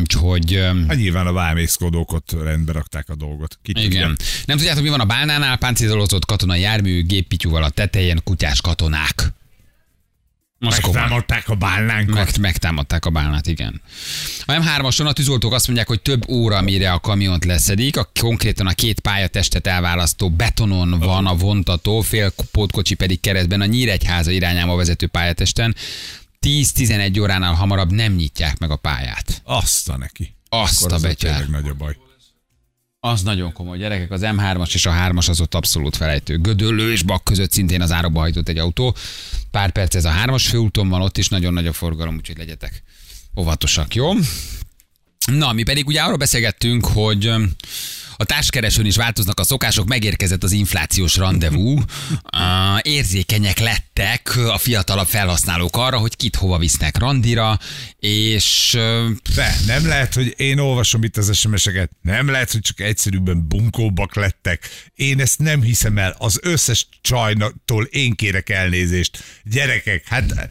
[0.00, 3.58] Úgyhogy Hát nyilván a vámészkodók ott rendbe rakták a dolgot.
[3.62, 3.88] Ki tudja.
[3.88, 4.16] igen.
[4.44, 5.56] Nem tudjátok, mi van a bálnánál?
[5.56, 9.34] Páncélozott katonai jármű, géppityúval a tetején, kutyás katonák.
[10.58, 10.78] Komoly.
[10.80, 12.14] Megtámadták a bálnánkat.
[12.14, 13.80] Meg, megtámadták a bálnát, igen.
[14.46, 17.96] A M3-ason a tűzoltók azt mondják, hogy több óra, mire a kamiont leszedik.
[17.96, 23.64] A, konkrétan a két pályatestet elválasztó betonon van a vontató, fél pótkocsi pedig keresztben a
[23.64, 25.74] Nyíregyháza irányába vezető pályatesten.
[26.46, 29.40] 10-11 óránál hamarabb nem nyitják meg a pályát.
[29.44, 30.34] Azt a neki.
[30.48, 31.48] Azt Akkor a betyár.
[31.48, 31.96] nagy a baj.
[33.00, 34.10] Az nagyon komoly, gyerekek.
[34.10, 36.38] Az M3-as és a 3-as az ott abszolút felejtő.
[36.38, 38.96] Gödöllő és Bak között szintén az árokba hajtott egy autó.
[39.50, 42.82] Pár perc ez a 3-as főúton van, ott is nagyon nagy a forgalom, úgyhogy legyetek
[43.36, 44.12] óvatosak, jó?
[45.26, 47.32] Na, mi pedig ugye arról beszélgettünk, hogy
[48.16, 51.82] a társkeresőn is változnak a szokások, megérkezett az inflációs rendezvú.
[52.82, 57.58] Érzékenyek lettek a fiatalabb felhasználók arra, hogy kit hova visznek randira,
[57.98, 58.70] és
[59.34, 64.14] De nem lehet, hogy én olvasom itt az SMS-eket, nem lehet, hogy csak egyszerűbben bunkóbbak
[64.14, 64.68] lettek.
[64.94, 66.14] Én ezt nem hiszem el.
[66.18, 69.24] Az összes csajtól én kérek elnézést.
[69.42, 70.48] Gyerekek, hát,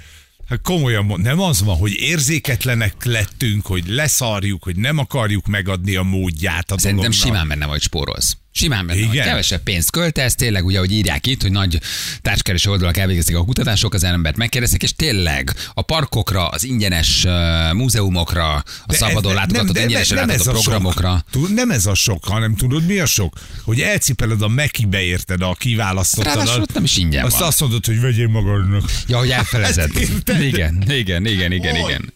[0.49, 6.03] hát komolyan nem az van, hogy érzéketlenek lettünk, hogy leszarjuk, hogy nem akarjuk megadni a
[6.03, 7.13] módját a Szerintem dolognak.
[7.27, 8.37] simán benne vagy spórolsz.
[8.57, 8.99] Simán benne.
[8.99, 9.25] Igen?
[9.27, 11.79] Kevesebb pénzt költesz, tényleg ugye, hogy írják itt, hogy nagy
[12.21, 17.31] társkereső oldalak elvégezték a kutatások, az embert megkérdezték, és tényleg a parkokra, az ingyenes uh,
[17.73, 20.71] múzeumokra, a De szabadon ez- látogatott, de- ingyenesen nem ez látogatott a sok.
[20.73, 21.25] programokra.
[21.31, 23.33] Tud- Nem ez a sok, hanem tudod mi a sok?
[23.63, 26.35] Hogy elcipeled a Mekibe érted a kiválasztottadat.
[26.37, 27.47] Ráadásul ott nem is ingyen Azt van.
[27.47, 28.91] azt mondod, hogy vegyél magadnak.
[29.07, 29.91] Ja, hogy elfelezed.
[30.41, 32.13] Igen, igen, igen, igen, igen.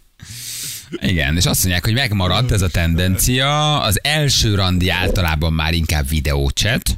[0.91, 3.81] Igen, és azt mondják, hogy megmaradt ez a tendencia.
[3.81, 6.95] Az első randi általában már inkább videóchat.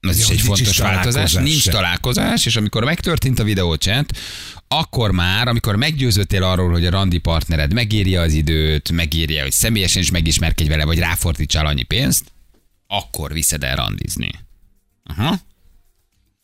[0.00, 1.32] Ez Ja, is egy fontos is változás.
[1.32, 4.18] Nincs találkozás, és amikor megtörtént a videóchat,
[4.68, 10.02] akkor már, amikor meggyőződtél arról, hogy a randi partnered megéri az időt, megéri, hogy személyesen
[10.02, 12.24] is megismerkedj vele, vagy ráfordítsál annyi pénzt,
[12.86, 14.30] akkor viszed el randizni.
[15.04, 15.38] Aha.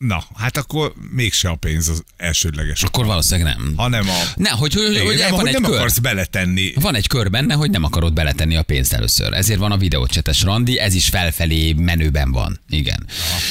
[0.07, 2.83] Na, hát akkor mégse a pénz az elsődleges.
[2.83, 3.73] Akkor valószínűleg nem.
[3.75, 4.21] Hanem a...
[4.35, 5.75] Ne, hogy, hogy, hogy nem, van hogy egy nem kör.
[5.75, 6.73] akarsz beletenni.
[6.75, 9.33] Van egy kör benne, hogy nem akarod beletenni a pénzt először.
[9.33, 12.59] Ezért van a videócsetes randi, ez is felfelé menőben van.
[12.69, 13.07] Igen.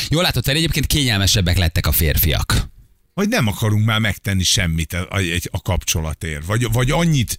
[0.09, 2.71] Jól látod, el egyébként kényelmesebbek lettek a férfiak.
[3.15, 6.45] Vagy nem akarunk már megtenni semmit a, a, a kapcsolatért.
[6.45, 7.39] Vagy, vagy annyit,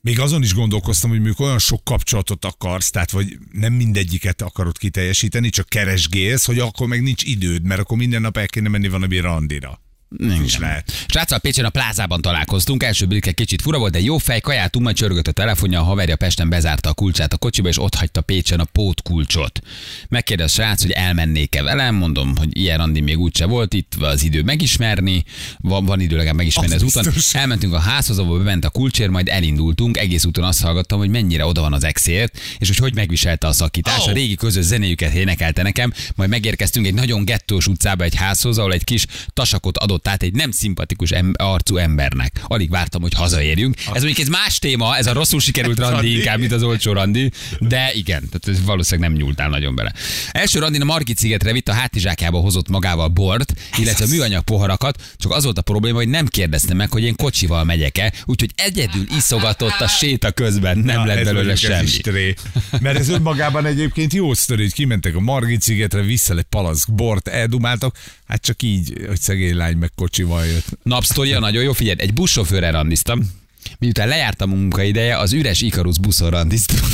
[0.00, 4.78] még azon is gondolkoztam, hogy mondjuk olyan sok kapcsolatot akarsz, tehát vagy nem mindegyiket akarod
[4.78, 8.88] kiteljesíteni, csak keresgélsz, hogy akkor meg nincs időd, mert akkor minden nap el kéne menni
[8.88, 9.80] valami randira.
[10.08, 10.92] Nem is lehet.
[11.06, 14.96] Sráccal Pécsen a plázában találkoztunk, első blikkel kicsit fura volt, de jó fej, kajáltunk, majd
[14.96, 18.60] csörgött a telefonja, a haverja Pesten bezárta a kulcsát a kocsiba, és ott hagyta Pécsen
[18.60, 19.60] a pótkulcsot.
[20.08, 24.22] Megkérdez a srác, hogy elmennék-e velem, mondom, hogy ilyen randi még úgyse volt, itt az
[24.22, 25.24] idő megismerni,
[25.58, 27.12] van, van idő legalább megismerni Az az, úton.
[27.32, 31.46] Elmentünk a házhoz, ahol bement a kulcsér, majd elindultunk, egész úton azt hallgattam, hogy mennyire
[31.46, 34.06] oda van az exért, és hogy hogy megviselte a szakítás.
[34.06, 34.12] A Ó.
[34.12, 38.84] régi közös zenéjüket énekelte nekem, majd megérkeztünk egy nagyon gettós utcába egy házhoz, ahol egy
[38.84, 42.40] kis tasakot adott át egy nem szimpatikus em- arcú embernek.
[42.44, 43.76] Alig vártam, hogy hazaérjünk.
[43.78, 47.30] Ez mondjuk ez más téma, ez a rosszul sikerült randi inkább, mint az olcsó randi,
[47.58, 49.92] de igen, tehát ez valószínűleg nem nyúltál nagyon bele.
[50.32, 55.32] Első randin a Margit szigetre vitt a hátizsákjába hozott magával bort, illetve műanyag poharakat, csak
[55.32, 59.80] az volt a probléma, hogy nem kérdezte meg, hogy én kocsival megyek-e, úgyhogy egyedül iszogatott
[59.80, 62.34] a séta közben, nem Na, lett belőle semmi.
[62.80, 67.28] Mert ez önmagában egyébként jó sztori, hogy kimentek a Margit szigetre, vissza egy palack bort,
[67.28, 67.96] eldumáltak,
[68.28, 70.66] hát csak így, hogy szegény lány meg kocsival jött.
[70.82, 73.30] Napsztoria nagyon jó, figyelj, egy buszsofőrrel randiztam,
[73.78, 76.90] miután lejárt a munkaideje, az üres Ikarus buszon randiztam.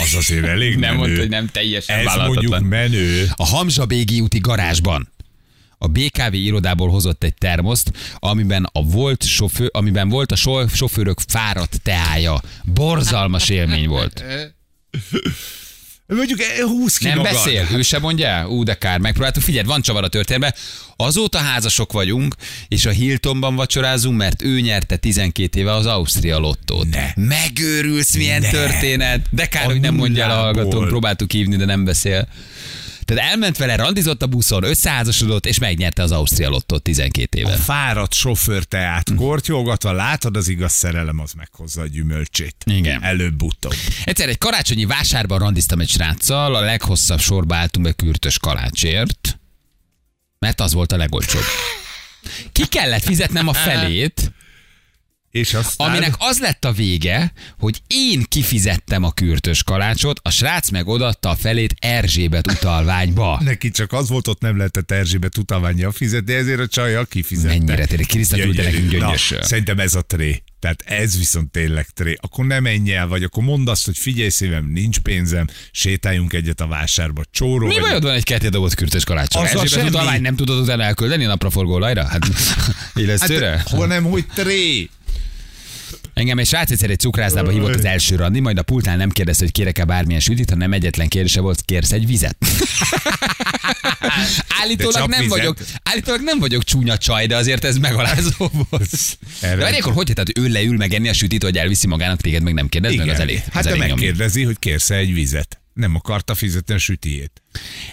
[0.00, 0.96] Az azért elég Nem menő.
[0.96, 3.26] mondta, hogy nem teljesen Ez mondjuk menő.
[3.34, 5.08] A Hamzsabégi úti garázsban
[5.82, 11.18] a BKV irodából hozott egy termoszt, amiben, a volt sofőr, amiben volt a so- sofőrök
[11.26, 12.42] fáradt teája.
[12.64, 14.24] Borzalmas élmény volt.
[16.16, 17.32] Mondjuk eh, 20 ki Nem magad.
[17.32, 18.48] beszél, ő se mondja?
[18.48, 19.42] Ú, de kár, megpróbáltuk.
[19.42, 20.54] Figyelj, van csavar a történetben.
[20.96, 22.34] Azóta házasok vagyunk,
[22.68, 26.86] és a Hiltonban vacsorázunk, mert ő nyerte 12 éve az Ausztria lottót.
[26.90, 27.12] Ne.
[27.24, 28.48] Megőrülsz, milyen Ne.
[28.50, 29.20] történet.
[29.30, 30.86] De kár, A hogy nem mondja el a hallgatón.
[30.88, 32.28] Próbáltuk hívni, de nem beszél.
[33.14, 37.56] Tehát elment vele, randizott a buszon, összeházasodott, és megnyerte az Ausztria lottót 12 A éve.
[37.56, 42.54] fáradt sofőr teát kortyolgatva, látod, az igaz szerelem, az meghozza a gyümölcsét.
[42.64, 43.02] Igen.
[43.02, 43.74] Előbb-utóbb.
[44.04, 49.38] Egyszer egy karácsonyi vásárban randiztam egy sráccal, a leghosszabb sorba álltunk be kürtös kalácsért,
[50.38, 51.44] mert az volt a legolcsóbb.
[52.52, 54.32] Ki kellett fizetnem a felét,
[55.30, 55.88] És aztán...
[55.88, 61.28] Aminek az lett a vége, hogy én kifizettem a kürtös kalácsot, a srác meg odatta
[61.28, 63.40] a felét Erzsébet utalványba.
[63.44, 67.56] Neki csak az volt, ott nem lehetett Erzsébet utalványja fizetni, ezért a csaja kifizette.
[67.56, 69.42] Mennyire tényleg, Kriszta küldte nekünk Na, gyöngyösről.
[69.42, 70.42] Szerintem ez a tré.
[70.58, 72.16] Tehát ez viszont tényleg tré.
[72.20, 76.60] Akkor nem menj el, vagy akkor mondd azt, hogy figyelj szívem, nincs pénzem, sétáljunk egyet
[76.60, 77.22] a vásárba.
[77.30, 79.42] Csóró Mi bajod van egy ketté dobott kürtös kalácsal?
[79.44, 82.06] Azzal Erzsébet utalvány nem tudod utána elküldeni a napraforgó olajra?
[82.06, 82.26] Hát,
[82.94, 83.48] illesztőre?
[83.48, 84.88] Hát, hol nem, hogy tré.
[86.20, 89.44] Engem egy srác egyszer egy cukrászdába hívott az első randi, majd a pultnál nem kérdezte,
[89.44, 92.36] hogy kérek-e bármilyen sütit, hanem egyetlen kérdése volt, kérsz egy vizet?
[94.62, 95.38] Állítólag nem vizet?
[95.38, 98.90] vagyok, állítólag nem vagyok csúnya csaj, de azért ez megalázó volt.
[99.40, 102.54] De várj, akkor hogy tehát ő leül megenni a sütit, hogy elviszi magának, téged meg
[102.54, 103.42] nem kérdez, meg az elég.
[103.52, 105.59] Hát az de megkérdezi, hogy kérsz egy vizet.
[105.72, 107.42] Nem akarta fizetni a sütiét.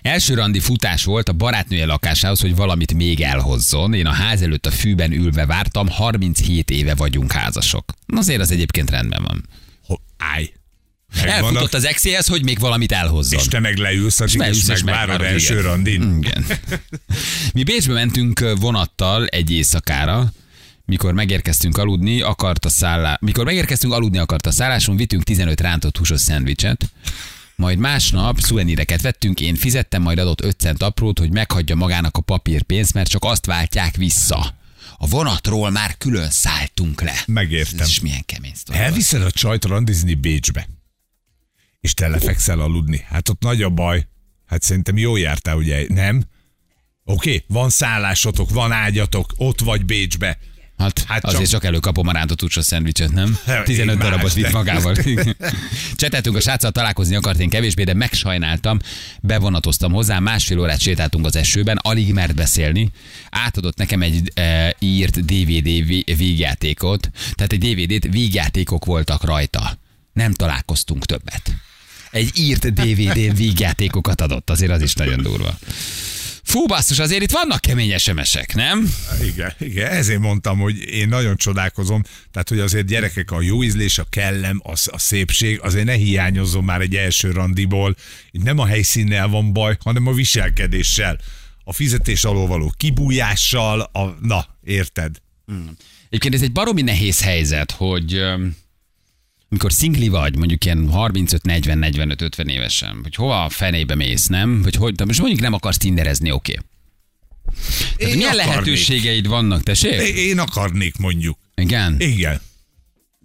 [0.01, 3.93] Első randi futás volt a barátnője lakásához, hogy valamit még elhozzon.
[3.93, 7.93] Én a ház előtt a fűben ülve vártam, 37 éve vagyunk házasok.
[8.15, 9.45] Azért az egyébként rendben van.
[9.85, 10.51] Ho, állj.
[11.15, 13.39] Megvannak, Elfutott az exéhez, hogy még valamit elhozzon.
[13.39, 15.65] és te meg leülsz, és, beülsz, és megvárod megvárod, első igen.
[15.65, 16.17] randin.
[16.17, 16.45] Igen.
[17.53, 20.31] Mi Bécsbe mentünk vonattal egy éjszakára,
[20.85, 23.17] mikor megérkeztünk aludni, akart a szállá...
[23.21, 26.89] mikor megérkeztünk aludni akart a szálláson, vittünk 15 rántott húsos szendvicset,
[27.57, 32.21] majd másnap szuveníreket vettünk, én fizettem, majd adott 5 cent aprót, hogy meghagyja magának a
[32.21, 34.55] papírpénzt, mert csak azt váltják vissza.
[34.97, 37.23] A vonatról már külön szálltunk le.
[37.27, 37.85] Megértem.
[37.87, 38.79] Is milyen kemény sztori.
[38.79, 40.67] Elviszed a csajt randizni Bécsbe,
[41.79, 43.05] és te lefekszel aludni.
[43.07, 44.07] Hát ott nagy a baj.
[44.45, 45.85] Hát szerintem jól jártál, ugye?
[45.87, 46.23] Nem?
[47.03, 50.37] Oké, okay, van szállásotok, van ágyatok, ott vagy Bécsbe.
[50.77, 53.37] Hát, Hát azért csak- csak előkapom a rántott húsos szendvicset, nem?
[53.45, 54.95] Hát, 15 én darabot vitt magával.
[55.95, 58.79] Cseteltünk a sráccal, találkozni akart én kevésbé, de megsajnáltam,
[59.21, 62.89] bevonatoztam hozzá, másfél órát sétáltunk az esőben, alig mert beszélni.
[63.29, 69.77] Átadott nekem egy e, írt DVD ví- vígjátékot, tehát egy DVD-t vígjátékok voltak rajta.
[70.13, 71.51] Nem találkoztunk többet.
[72.11, 75.57] Egy írt DVD vígjátékokat adott, azért az is nagyon durva.
[76.47, 78.93] Fú, basszus, azért itt vannak kemény SMS-ek, nem?
[79.23, 83.97] Igen, igen, ezért mondtam, hogy én nagyon csodálkozom, tehát hogy azért gyerekek a jó ízlés,
[83.97, 87.95] a kellem, a, a szépség, azért ne hiányozzon már egy első randiból.
[88.31, 91.19] Itt nem a helyszínnel van baj, hanem a viselkedéssel,
[91.63, 95.15] a fizetés alól való kibújással, a, na, érted?
[96.07, 98.21] Egyébként ez egy baromi nehéz helyzet, hogy
[99.49, 104.27] mikor szingli vagy, mondjuk ilyen 35, 40, 45, 50 évesen, hogy hova a fenébe mész,
[104.27, 104.61] nem?
[104.61, 106.51] Vagy hogy, de most mondjuk nem akarsz tinderezni, oké.
[106.51, 106.65] Okay.
[107.97, 108.45] Én Milyen akarnék.
[108.47, 110.15] lehetőségeid vannak, tessék?
[110.15, 111.37] Én akarnék mondjuk.
[111.55, 111.95] Igen.
[111.99, 112.41] Igen.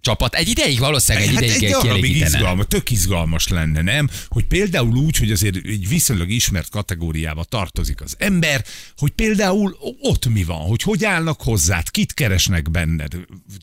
[0.02, 0.34] Csapat.
[0.34, 4.08] Egy ideig valószínűleg egy Hát ideig egy darabig izgalmas, tök izgalmas lenne, nem?
[4.28, 8.64] Hogy például úgy, hogy azért egy viszonylag ismert kategóriába tartozik az ember,
[8.96, 13.12] hogy például ott mi van, hogy hogy állnak hozzád, kit keresnek benned.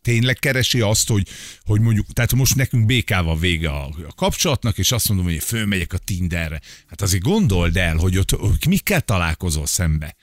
[0.01, 1.27] Tényleg keresi azt, hogy,
[1.63, 5.93] hogy mondjuk, tehát most nekünk békával vége a, a kapcsolatnak, és azt mondom, hogy fölmegyek
[5.93, 6.61] a Tinderre.
[6.87, 10.15] Hát azért gondold el, hogy ott hogy mikkel találkozol szembe.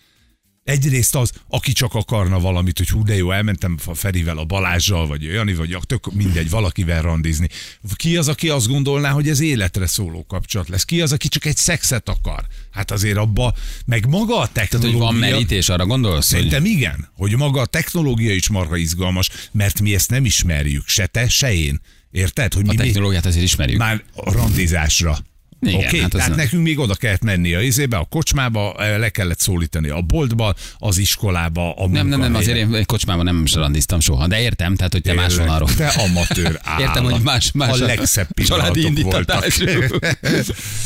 [0.67, 5.07] Egyrészt az, aki csak akarna valamit, hogy hú, de jó, elmentem a Ferivel, a Balázsjal,
[5.07, 7.49] vagy Jani, vagy a tök mindegy, valakivel randizni.
[7.95, 10.85] Ki az, aki azt gondolná, hogy ez életre szóló kapcsolat lesz?
[10.85, 12.47] Ki az, aki csak egy szexet akar?
[12.71, 13.55] Hát azért abba,
[13.87, 15.07] meg maga a Tehát, hogy technológia...
[15.07, 16.31] van merítés, arra gondolsz?
[16.31, 16.41] Hogy...
[16.41, 21.07] Szerintem igen, hogy maga a technológia is marha izgalmas, mert mi ezt nem ismerjük, se
[21.07, 21.81] te, se én.
[22.11, 22.53] Érted?
[22.55, 23.79] Hogy A mi, mi technológiát azért ismerjük.
[23.79, 25.19] már a randizásra.
[25.61, 26.37] Igen, Oké, hát tehát nem.
[26.37, 30.55] nekünk még oda kellett menni a izébe, a kocsmába, eh, le kellett szólítani a boltba,
[30.79, 34.93] az iskolába, a Nem, nem, nem, azért én kocsmában nem randiztam soha, de értem, tehát,
[34.93, 35.75] hogy te más Tényleg, vonalról.
[35.75, 36.81] Te amatőr állat.
[36.87, 38.81] Értem, hogy más, más A legszebb családi.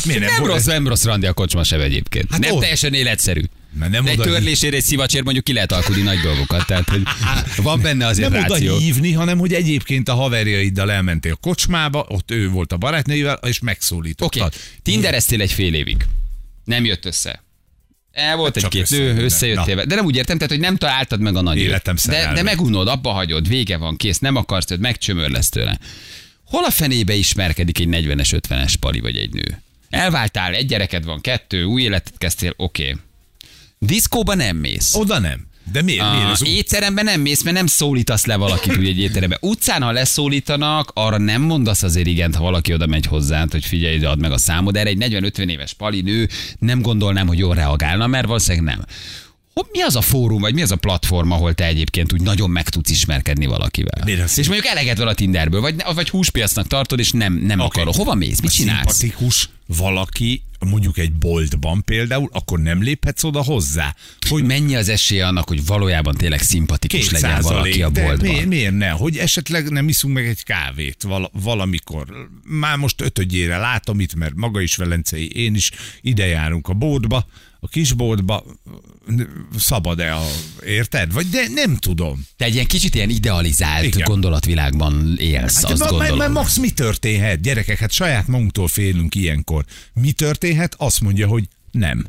[0.04, 2.30] Miért Nem, volt- rossz, nem rossz randi a kocsma sem egyébként.
[2.30, 3.42] Hát nem ott- teljesen életszerű.
[3.78, 6.66] Mert nem De egy törlésére, egy szivacsér mondjuk ki lehet alkudni nagy dolgokat.
[6.66, 7.02] Tehát, hogy
[7.56, 8.74] van benne azért nem ráció.
[8.74, 13.38] oda hívni, hanem hogy egyébként a haverjaiddal elmentél a kocsmába, ott ő volt a barátnőivel,
[13.46, 14.26] és megszólítottad.
[14.26, 14.58] Oké, okay.
[14.82, 16.06] tindereztél egy fél évig.
[16.64, 17.44] Nem jött össze.
[18.12, 19.74] El volt Csak egy-két nő, összejöttél.
[19.74, 19.84] Na.
[19.84, 22.88] De nem úgy értem, tehát, hogy nem találtad meg a nagy Életem de, de megunod,
[22.88, 25.78] abba hagyod, vége van, kész, nem akarsz tőled, megcsömör lesz tőle.
[26.44, 29.62] Hol a fenébe ismerkedik egy 40-es, 50-es pali vagy egy nő?
[29.90, 32.82] Elváltál, egy gyereked van, kettő, új életet kezdtél, oké.
[32.82, 33.00] Okay.
[33.86, 34.94] Diszkóba nem mész.
[34.94, 35.46] Oda nem.
[35.72, 36.10] De miért?
[36.10, 36.48] miért A az út?
[36.48, 39.38] étteremben nem mész, mert nem szólítasz le valakit ugye egy étterembe.
[39.40, 44.04] Utcán, ha leszólítanak, arra nem mondasz azért igent, ha valaki oda megy hozzád, hogy figyelj,
[44.04, 44.76] add meg a számod.
[44.76, 48.84] Erre egy 40-50 éves pali nő nem gondolnám, hogy jól reagálna, mert valószínűleg nem.
[49.72, 52.68] Mi az a fórum, vagy mi az a platform, ahol te egyébként úgy nagyon meg
[52.68, 54.02] tudsz ismerkedni valakivel?
[54.04, 57.66] Miért és mondjuk eleged van a Tinderből, vagy, vagy húspiacnak tartod, és nem, nem okay.
[57.66, 57.94] akarod.
[57.94, 58.40] Hova mész?
[58.40, 58.96] Mit csinálsz?
[58.96, 63.94] Szimpatikus valaki, mondjuk egy boltban például, akkor nem léphetsz oda hozzá.
[64.28, 68.30] Hogy mennyi az esélye annak, hogy valójában tényleg szimpatikus legyen valaki a boltban?
[68.30, 68.88] miért, miért ne?
[68.88, 72.28] Hogy esetleg nem iszunk meg egy kávét val- valamikor.
[72.44, 75.70] Már most ötödjére látom itt, mert maga is velencei, én is
[76.00, 77.26] ide járunk a boltba,
[77.60, 78.44] a kisboltba,
[79.58, 80.26] szabad-e a,
[80.66, 81.12] érted?
[81.12, 82.26] Vagy de nem tudom.
[82.36, 84.08] Te egy ilyen kicsit ilyen idealizált Igen.
[84.08, 86.16] gondolatvilágban élsz, Hát, azt ma- gondolom.
[86.16, 87.40] ma- Max, mi történhet?
[87.40, 89.64] Gyerekek, hát saját magunktól félünk ilyenkor.
[89.94, 90.74] Mi történhet?
[90.78, 92.06] Azt mondja, hogy nem.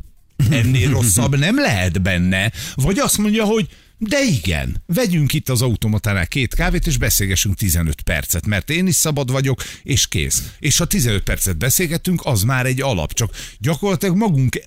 [0.50, 2.52] Ennél rosszabb nem lehet benne.
[2.76, 8.02] Vagy azt mondja, hogy de igen, vegyünk itt az automatánál két kávét, és beszélgessünk 15
[8.02, 10.52] percet, mert én is szabad vagyok, és kész.
[10.60, 14.60] És ha 15 percet beszélgetünk, az már egy alap, csak gyakorlatilag magunk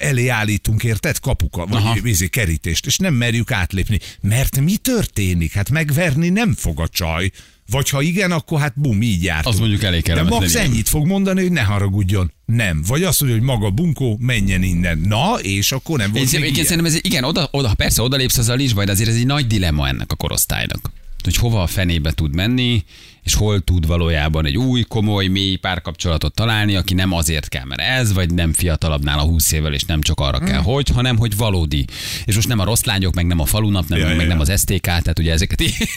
[0.00, 1.18] elé állítunk, érted?
[1.18, 3.98] Kapuka, vagy vízi kerítést, és nem merjük átlépni.
[4.20, 5.52] Mert mi történik?
[5.52, 7.30] Hát megverni nem fog a csaj.
[7.70, 9.54] Vagy ha igen, akkor hát bum, így jártunk.
[9.54, 12.32] Az mondjuk elég De Max ennyit fog mondani, hogy ne haragudjon.
[12.44, 12.82] Nem.
[12.86, 14.98] Vagy azt mondja, hogy maga bunkó, menjen innen.
[14.98, 18.58] Na, és akkor nem volt én, én szerintem ez, igen, oda, oda, persze odalépsz azzal
[18.58, 20.90] is baj, de azért ez egy nagy dilemma ennek a korosztálynak.
[21.24, 22.84] Hogy hova a fenébe tud menni,
[23.24, 27.80] és hol tud valójában egy új, komoly, mély párkapcsolatot találni, aki nem azért kell, mert
[27.80, 31.36] ez, vagy nem fiatalabbnál a 20 évvel, és nem csak arra kell, hogy, hanem hogy
[31.36, 31.84] valódi.
[32.24, 34.40] És most nem a rossz lányok, meg nem a falunap, nem, Ja, meg ja, nem
[34.40, 35.74] az STK, tehát ugye ezeket így...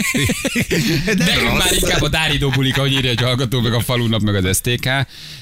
[1.06, 4.58] Nekünk már inkább a Dáridó bulik, ahogy írja egy hallgató, meg a falunap, meg az
[4.58, 4.90] STK,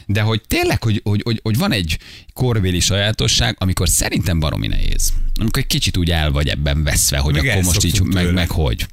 [0.06, 1.98] de hogy tényleg, hogy, hogy, hogy, hogy van egy
[2.34, 5.14] korbéli sajátosság, amikor szerintem baromi nehéz.
[5.40, 8.50] Amikor egy kicsit úgy el vagy ebben veszve, hogy Meg akkor most így, meg, meg
[8.50, 8.86] hogy.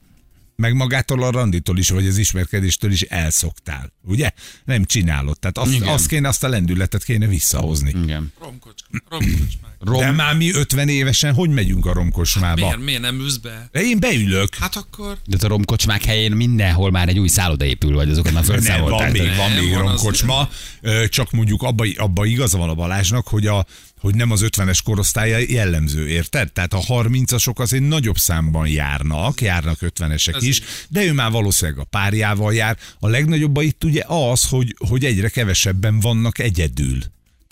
[0.57, 3.93] Meg magától a randitól is, vagy az ismerkedéstől is elszoktál.
[4.03, 4.31] Ugye?
[4.65, 5.39] Nem csinálod.
[5.39, 5.89] Tehát azt, Igen.
[5.89, 7.89] azt kéne, azt a lendületet kéne visszahozni.
[8.03, 8.33] Igen.
[8.41, 9.72] Romkocska, romkocsmák.
[9.85, 12.61] Rom, De már mi 50 évesen hogy megyünk a romkosmába?
[12.61, 13.69] Miért, miért nem ülsz be?
[13.73, 14.55] De én beülök.
[14.55, 15.19] Hát akkor...
[15.27, 19.13] de a romkocsmák helyén mindenhol már egy új szálloda épül, vagy azokat már van felszámolták.
[19.13, 20.49] még, van még van az- romkocsma,
[20.81, 23.67] ö, csak mondjuk abba, abba igaza van a Balázsnak, hogy, a,
[24.01, 26.53] hogy nem az 50-es korosztálya jellemző, érted?
[26.53, 30.65] Tehát a 30-asok azért nagyobb számban járnak, járnak 50-esek Ez is, így.
[30.89, 32.77] de ő már valószínűleg a párjával jár.
[32.99, 36.99] A legnagyobb itt ugye az, hogy, hogy egyre kevesebben vannak egyedül.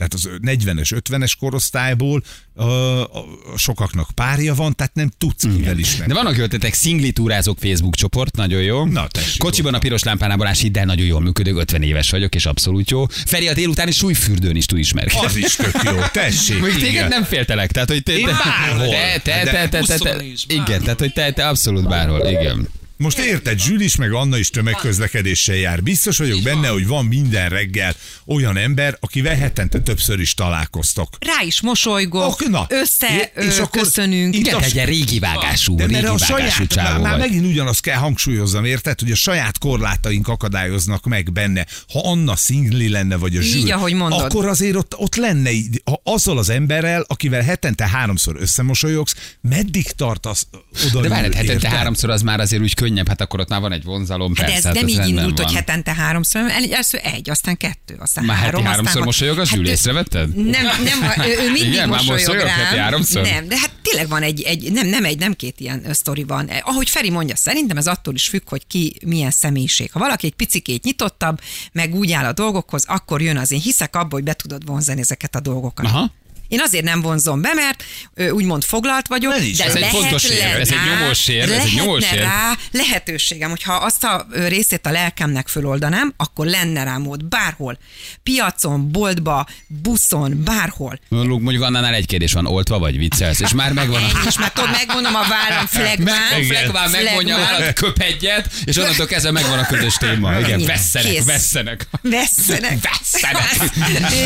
[0.00, 2.22] Tehát az 40-es, 50-es korosztályból
[2.56, 3.18] ö, ö,
[3.56, 8.36] sokaknak párja van, tehát nem tudsz kivel is De vannak ötletek, szingli túrázók Facebook csoport,
[8.36, 8.84] nagyon jó.
[8.84, 12.46] Na, tessék, Kocsiban a piros lámpánál Balázs el, nagyon jól működök, 50 éves vagyok, és
[12.46, 13.06] abszolút jó.
[13.06, 15.26] Feri a délutáni súlyfürdőn is tud ismerkedni.
[15.26, 16.60] Az is tök jó, tessék.
[16.60, 17.08] Még téged igen.
[17.08, 18.88] nem féltelek, tehát hogy te, Én te, bárhol.
[18.88, 20.82] te, te, te, te, te, te, buszon is, igen, bárhol.
[20.82, 22.68] tehát hogy te, te abszolút bárhol, igen.
[23.02, 25.82] Most érted, Zsül is, meg Anna is tömegközlekedéssel jár.
[25.82, 27.94] Biztos vagyok benne, hogy van minden reggel
[28.26, 31.16] olyan ember, akivel hetente többször is találkoztok.
[31.18, 32.66] Rá is mosolygok, Ok, na.
[32.68, 34.36] össze És és akkor köszönünk.
[34.36, 37.96] itt a- ilyen régi vágású, De régi mert a saját, már, már megint ugyanazt kell
[37.96, 41.66] hangsúlyozzam, érted, hogy a saját korlátaink akadályoznak meg benne.
[41.92, 44.20] Ha Anna szingli lenne, vagy a Így, Zsül, ahogy mondod.
[44.20, 45.50] akkor azért ott, ott lenne,
[45.84, 50.46] ha azzal az emberrel, akivel hetente háromszor összemosolyogsz, meddig tartasz
[50.90, 51.70] oda De várj, ül, hetente érted?
[51.70, 54.68] háromszor az már azért úgy könnyebb, hát akkor ott már van egy vonzalom, Hát persze.
[54.68, 58.36] ez nem az így indult, hogy hetente háromszor, el- először egy, aztán kettő, aztán Már
[58.36, 60.34] három, aztán háromszor mosolyog a Zsül, ő- észrevetted?
[60.36, 62.78] Nem, nem, ő, mindig Igen, már mosolyog mosolyog rám.
[62.78, 63.22] háromszor?
[63.22, 66.48] Nem, de hát tényleg van egy, egy nem, nem egy, nem két ilyen sztori van.
[66.48, 69.92] Eh, Ahogy Feri mondja, szerintem ez attól is függ, hogy ki milyen személyiség.
[69.92, 71.40] Ha valaki egy picikét nyitottabb,
[71.72, 73.50] meg úgy áll a dolgokhoz, akkor jön az.
[73.52, 75.86] Én hiszek abba, hogy be tudod vonzani ezeket a dolgokat.
[75.86, 76.12] Aha.
[76.50, 77.84] Én azért nem vonzom be, mert
[78.32, 81.50] úgymond foglalt vagyok, Ez is de ez egy lehet fontos érv, ez egy nyomós érv,
[81.50, 82.22] ez egy nyomós érv.
[82.22, 87.78] rá lehetőségem, hogyha azt a részét a lelkemnek föloldanám, akkor lenne rá mód bárhol.
[88.22, 91.00] Piacon, boltba, buszon, bárhol.
[91.08, 94.06] Mondjuk annál egy kérdés van, oltva vagy viccelsz, és már megvan a...
[94.28, 96.16] Is, mert tudod, megmondom a vállam flegmán.
[96.30, 100.38] Meg, flegmán megmondja a vállat, köp egyet, és onnantól kezdve megvan a közös téma.
[100.38, 101.24] Igen, vesszenek, Kész.
[101.24, 101.86] vesszenek.
[102.02, 102.78] Vesszenek.
[102.82, 103.72] Vesszenek.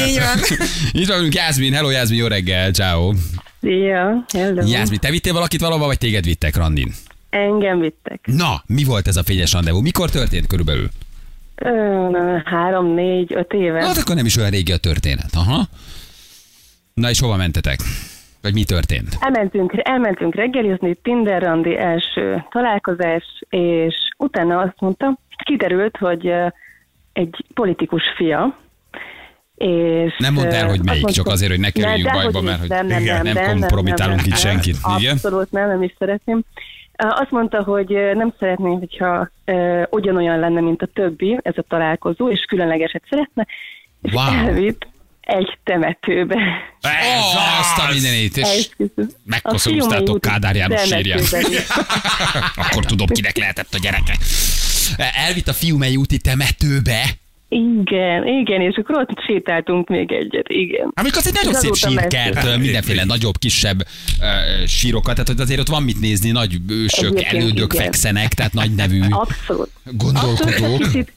[0.08, 0.58] Így van.
[0.92, 1.72] Itt vagyunk, Jászmin.
[1.72, 3.12] Hello, Jászmin, jó reggel, ciao.
[3.61, 4.66] Szia, hello.
[4.66, 6.92] Jászmin, te vittél valakit valahova, vagy téged vittek, Randin?
[7.31, 8.20] Engem vittek.
[8.27, 9.81] Na, mi volt ez a fényes rendezvú?
[9.81, 10.88] Mikor történt körülbelül?
[11.55, 13.85] Ö, három, négy, öt éve.
[13.87, 15.31] Hát akkor nem is olyan régi a történet.
[15.35, 15.64] Aha.
[16.94, 17.79] Na és hova mentetek?
[18.42, 19.16] Vagy mi történt?
[19.20, 26.33] Elmentünk, elmentünk reggelizni, Tinder randi első találkozás, és utána azt mondta, kiderült, hogy
[27.12, 28.59] egy politikus fia,
[29.68, 30.14] és...
[30.18, 32.68] Nem mondd el, hogy melyik, mondta- csak azért, hogy ne kerüljünk Ne, bajba, mert hogy
[32.68, 34.77] nem, nem, igen, nem, nem kompromitálunk nem, itt nem, senkit.
[34.87, 35.12] nem, Igen?
[35.12, 36.42] Abszolút nem, nem is szeretném.
[36.96, 42.31] Azt mondta, hogy nem szeretné, hogyha ö, ugyanolyan lenne, mint a többi ez a találkozó,
[42.31, 43.46] és különlegeset szeretne,
[44.03, 44.46] és Wow.
[44.46, 44.87] elvitt
[45.20, 46.37] egy temetőbe.
[46.81, 47.22] Ez
[47.61, 48.68] azt a mindenit, és
[49.24, 51.44] megkoszorúztátok Kádár János temetőben.
[52.55, 54.16] Akkor tudom, kinek lehetett a gyereke.
[55.27, 57.03] Elvitt a Fiumei úti temetőbe.
[57.55, 60.93] Igen, igen, és akkor ott sétáltunk még egyet, igen.
[60.95, 65.69] Amikor az egy nagyon szép sírkert, mindenféle nagyobb, kisebb uh, sírokat, tehát hogy azért ott
[65.69, 67.85] van mit nézni, nagy ősök, Egyébként elődök igen.
[67.85, 69.71] fekszenek, tehát nagy nevű Abszolút.
[69.85, 70.49] gondolkodók.
[70.49, 71.12] Abszolút, kicsit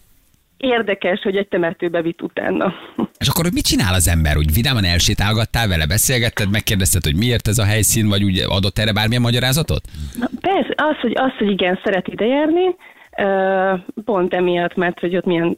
[0.58, 2.74] érdekes, hogy egy temetőbe vitt utána.
[3.24, 4.38] És akkor mit csinál az ember?
[4.38, 8.94] Úgy vidáman elsétálgattál vele, beszélgetted, megkérdezted, hogy miért ez a helyszín, vagy úgy adott erre
[8.94, 9.82] bármilyen magyarázatot?
[10.20, 12.76] Na, persze, az, hogy, az, hogy igen, szeret idejárni,
[13.18, 13.74] ö,
[14.06, 15.58] pont emiatt, mert hogy ott milyen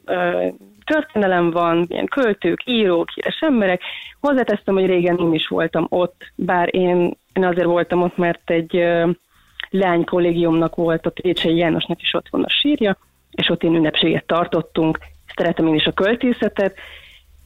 [0.90, 3.82] történelem van, milyen költők, írók, híres emberek.
[4.20, 8.76] Hozzáteszem, hogy régen én is voltam ott, bár én, én azért voltam ott, mert egy
[8.76, 9.10] ö,
[9.70, 12.96] leány kollégiumnak volt, ott Récsei Jánosnak is ott van a sírja,
[13.30, 14.98] és ott én ünnepséget tartottunk,
[15.36, 16.74] szeretem én is a költészetet,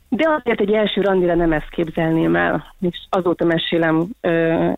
[0.08, 4.30] de azért egy első randira nem ezt képzelném el, és azóta mesélem ö,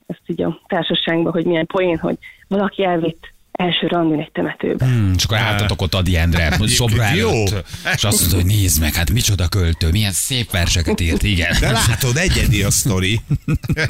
[0.07, 2.17] ezt így a társaságban, hogy milyen poén, hogy
[2.49, 4.85] valaki elvitt első randin egy temetőbe.
[4.85, 7.29] Hmm, akkor álltatok ott Adi Endre, szobra Jó.
[7.29, 11.57] előtt, és azt mondta, hogy nézd meg, hát micsoda költő, milyen szép verseket írt, igen.
[11.61, 13.21] De látod, egyedi a sztori.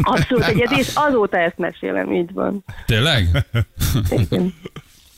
[0.03, 2.65] Abszolút egyedi, és azóta ezt mesélem, így van.
[2.87, 3.47] Tényleg?
[4.11, 4.55] Igen.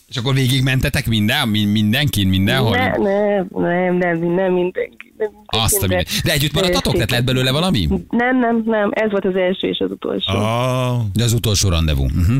[0.08, 2.76] És akkor végigmentetek minden, mi- mindenkin, mindenhol?
[2.76, 5.12] Ne, nem, nem, nem, nem mindenki.
[5.18, 6.04] Nem Azt a minden.
[6.24, 6.92] De együtt maradtatok?
[6.92, 7.88] Tehát lett belőle valami?
[8.10, 10.32] Nem, nem, nem, ez volt az első és az utolsó.
[10.32, 12.04] Ah, De az utolsó rendezvú.
[12.04, 12.36] Uh-huh.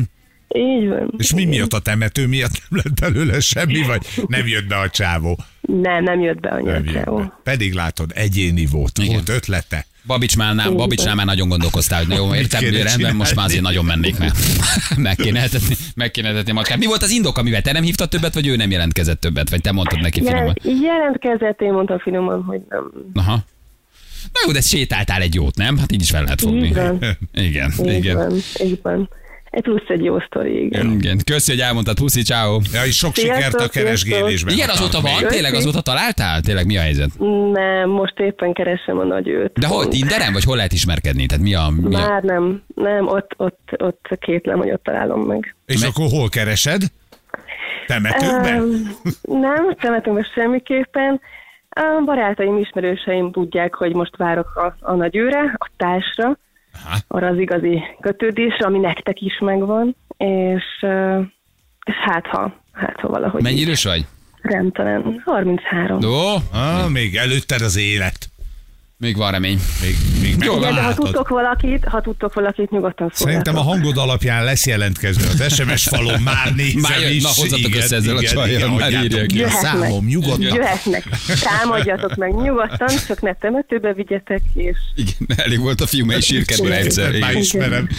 [0.55, 1.13] Így van.
[1.17, 4.89] és mi miatt a temető miatt nem lett belőle semmi, vagy nem jött be a
[4.89, 5.39] csávó?
[5.61, 7.17] Nem, nem jött be a Nem jött nyelvcsávó.
[7.17, 7.39] be.
[7.43, 9.13] Pedig látod, egyéni volt, Igen.
[9.13, 9.85] volt ötlete.
[10.05, 13.77] Babicsnál, Babicsnál már nagyon gondolkoztál, hogy na jó, értem, rendben, most már azért csinálni?
[13.77, 14.37] nagyon mennék, mert
[15.07, 16.77] meg kéne etetni, meg kéne etetni macskát.
[16.77, 19.61] Mi volt az indok, amivel te nem hívtad többet, vagy ő nem jelentkezett többet, vagy
[19.61, 20.55] te mondtad neki finoman?
[20.63, 22.91] Jelent, jelentkezett, én mondtam finoman, hogy nem.
[23.13, 23.33] Aha.
[24.33, 25.77] Na jó, de sétáltál egy jót, nem?
[25.77, 26.71] Hát így is fel lehet fogni.
[26.73, 27.17] Van.
[27.33, 28.33] Igen, Így igen.
[29.49, 30.91] Plusz egy jó sztori, igen.
[30.91, 32.59] Igen, köszi, hogy elmondtad, puszi, ciao.
[32.73, 34.53] Ja, és sok Sziasztok, sikert a keresgélésben.
[34.53, 36.41] Igen, azóta van, tényleg azóta találtál?
[36.41, 37.09] Tényleg mi a helyzet?
[37.51, 39.59] Nem, most éppen keresem a nagy őt.
[39.59, 41.25] De hol, Tinderen, vagy hol lehet ismerkedni?
[41.25, 41.69] Tehát mi a...
[41.81, 41.99] Mi a...
[41.99, 45.55] Már nem, nem, ott, ott, ott kétlem, hogy ott találom meg.
[45.65, 46.81] És akkor hol keresed?
[47.87, 48.61] Temetőkben?
[48.61, 51.21] Um, nem, temetőben semmiképpen.
[51.69, 56.37] A barátaim, ismerőseim tudják, hogy most várok a, a nagyőre, a társra,
[56.73, 56.97] Aha.
[57.07, 60.63] arra az igazi kötődésre, ami nektek is megvan, és,
[61.85, 64.05] és hát ha, hát ha valahogy Mennyi így idős vagy?
[64.41, 65.21] Rendtelen.
[65.25, 66.03] 33.
[66.03, 68.29] Ó, Ah, még előtted az élet.
[69.01, 69.59] Még van remény.
[69.81, 73.81] Még, még Jó, Igen, de ha tudtok valakit, ha tudtok valakit, nyugodtan Szerintem a szóljatok.
[73.81, 77.23] hangod alapján lesz jelentkező az SMS falon, már nézem Már jön- is.
[77.23, 79.25] na, hozzatok össze ezzel a igen, csajjal, igen, már írják.
[79.31, 79.61] a Jöhetnek.
[79.61, 80.41] számom, nyugodtan.
[80.41, 81.03] Jöhetnek,
[81.41, 86.77] támadjatok meg nyugodtan, csak ne temetőbe vigyetek, és Igen, elég volt a fiú, mely sírkedve
[86.77, 87.19] egyszer.
[87.19, 87.89] Már ismerem.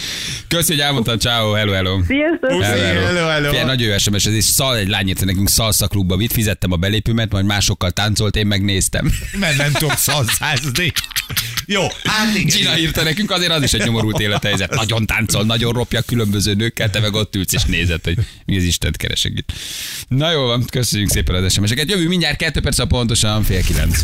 [0.48, 2.00] Köszi, hogy elmondtad, ciao, hello, hello.
[2.06, 2.62] sziasztok!
[2.62, 3.00] Hello, hello.
[3.06, 3.48] hello, hello.
[3.48, 6.76] Figyelj, nagy jó SMS, ez is szal, egy lány írta nekünk szalsza klubba fizettem a
[6.76, 9.10] belépőmet, majd másokkal táncolt, én megnéztem.
[9.38, 10.89] Mert nem tudok szalszázni.
[11.66, 12.56] Jó, hát igen.
[12.56, 14.74] Gina írta nekünk, azért az is egy nyomorult élethelyzet.
[14.74, 18.62] Nagyon táncol, nagyon ropja különböző nőkkel, te meg ott ülsz és nézed, hogy mi az
[18.62, 19.52] Istent keresek itt.
[20.08, 21.90] Na jó van, köszönjük szépen az SMS-eket.
[21.90, 24.02] Jövő mindjárt kettő perc pontosan fél kilenc.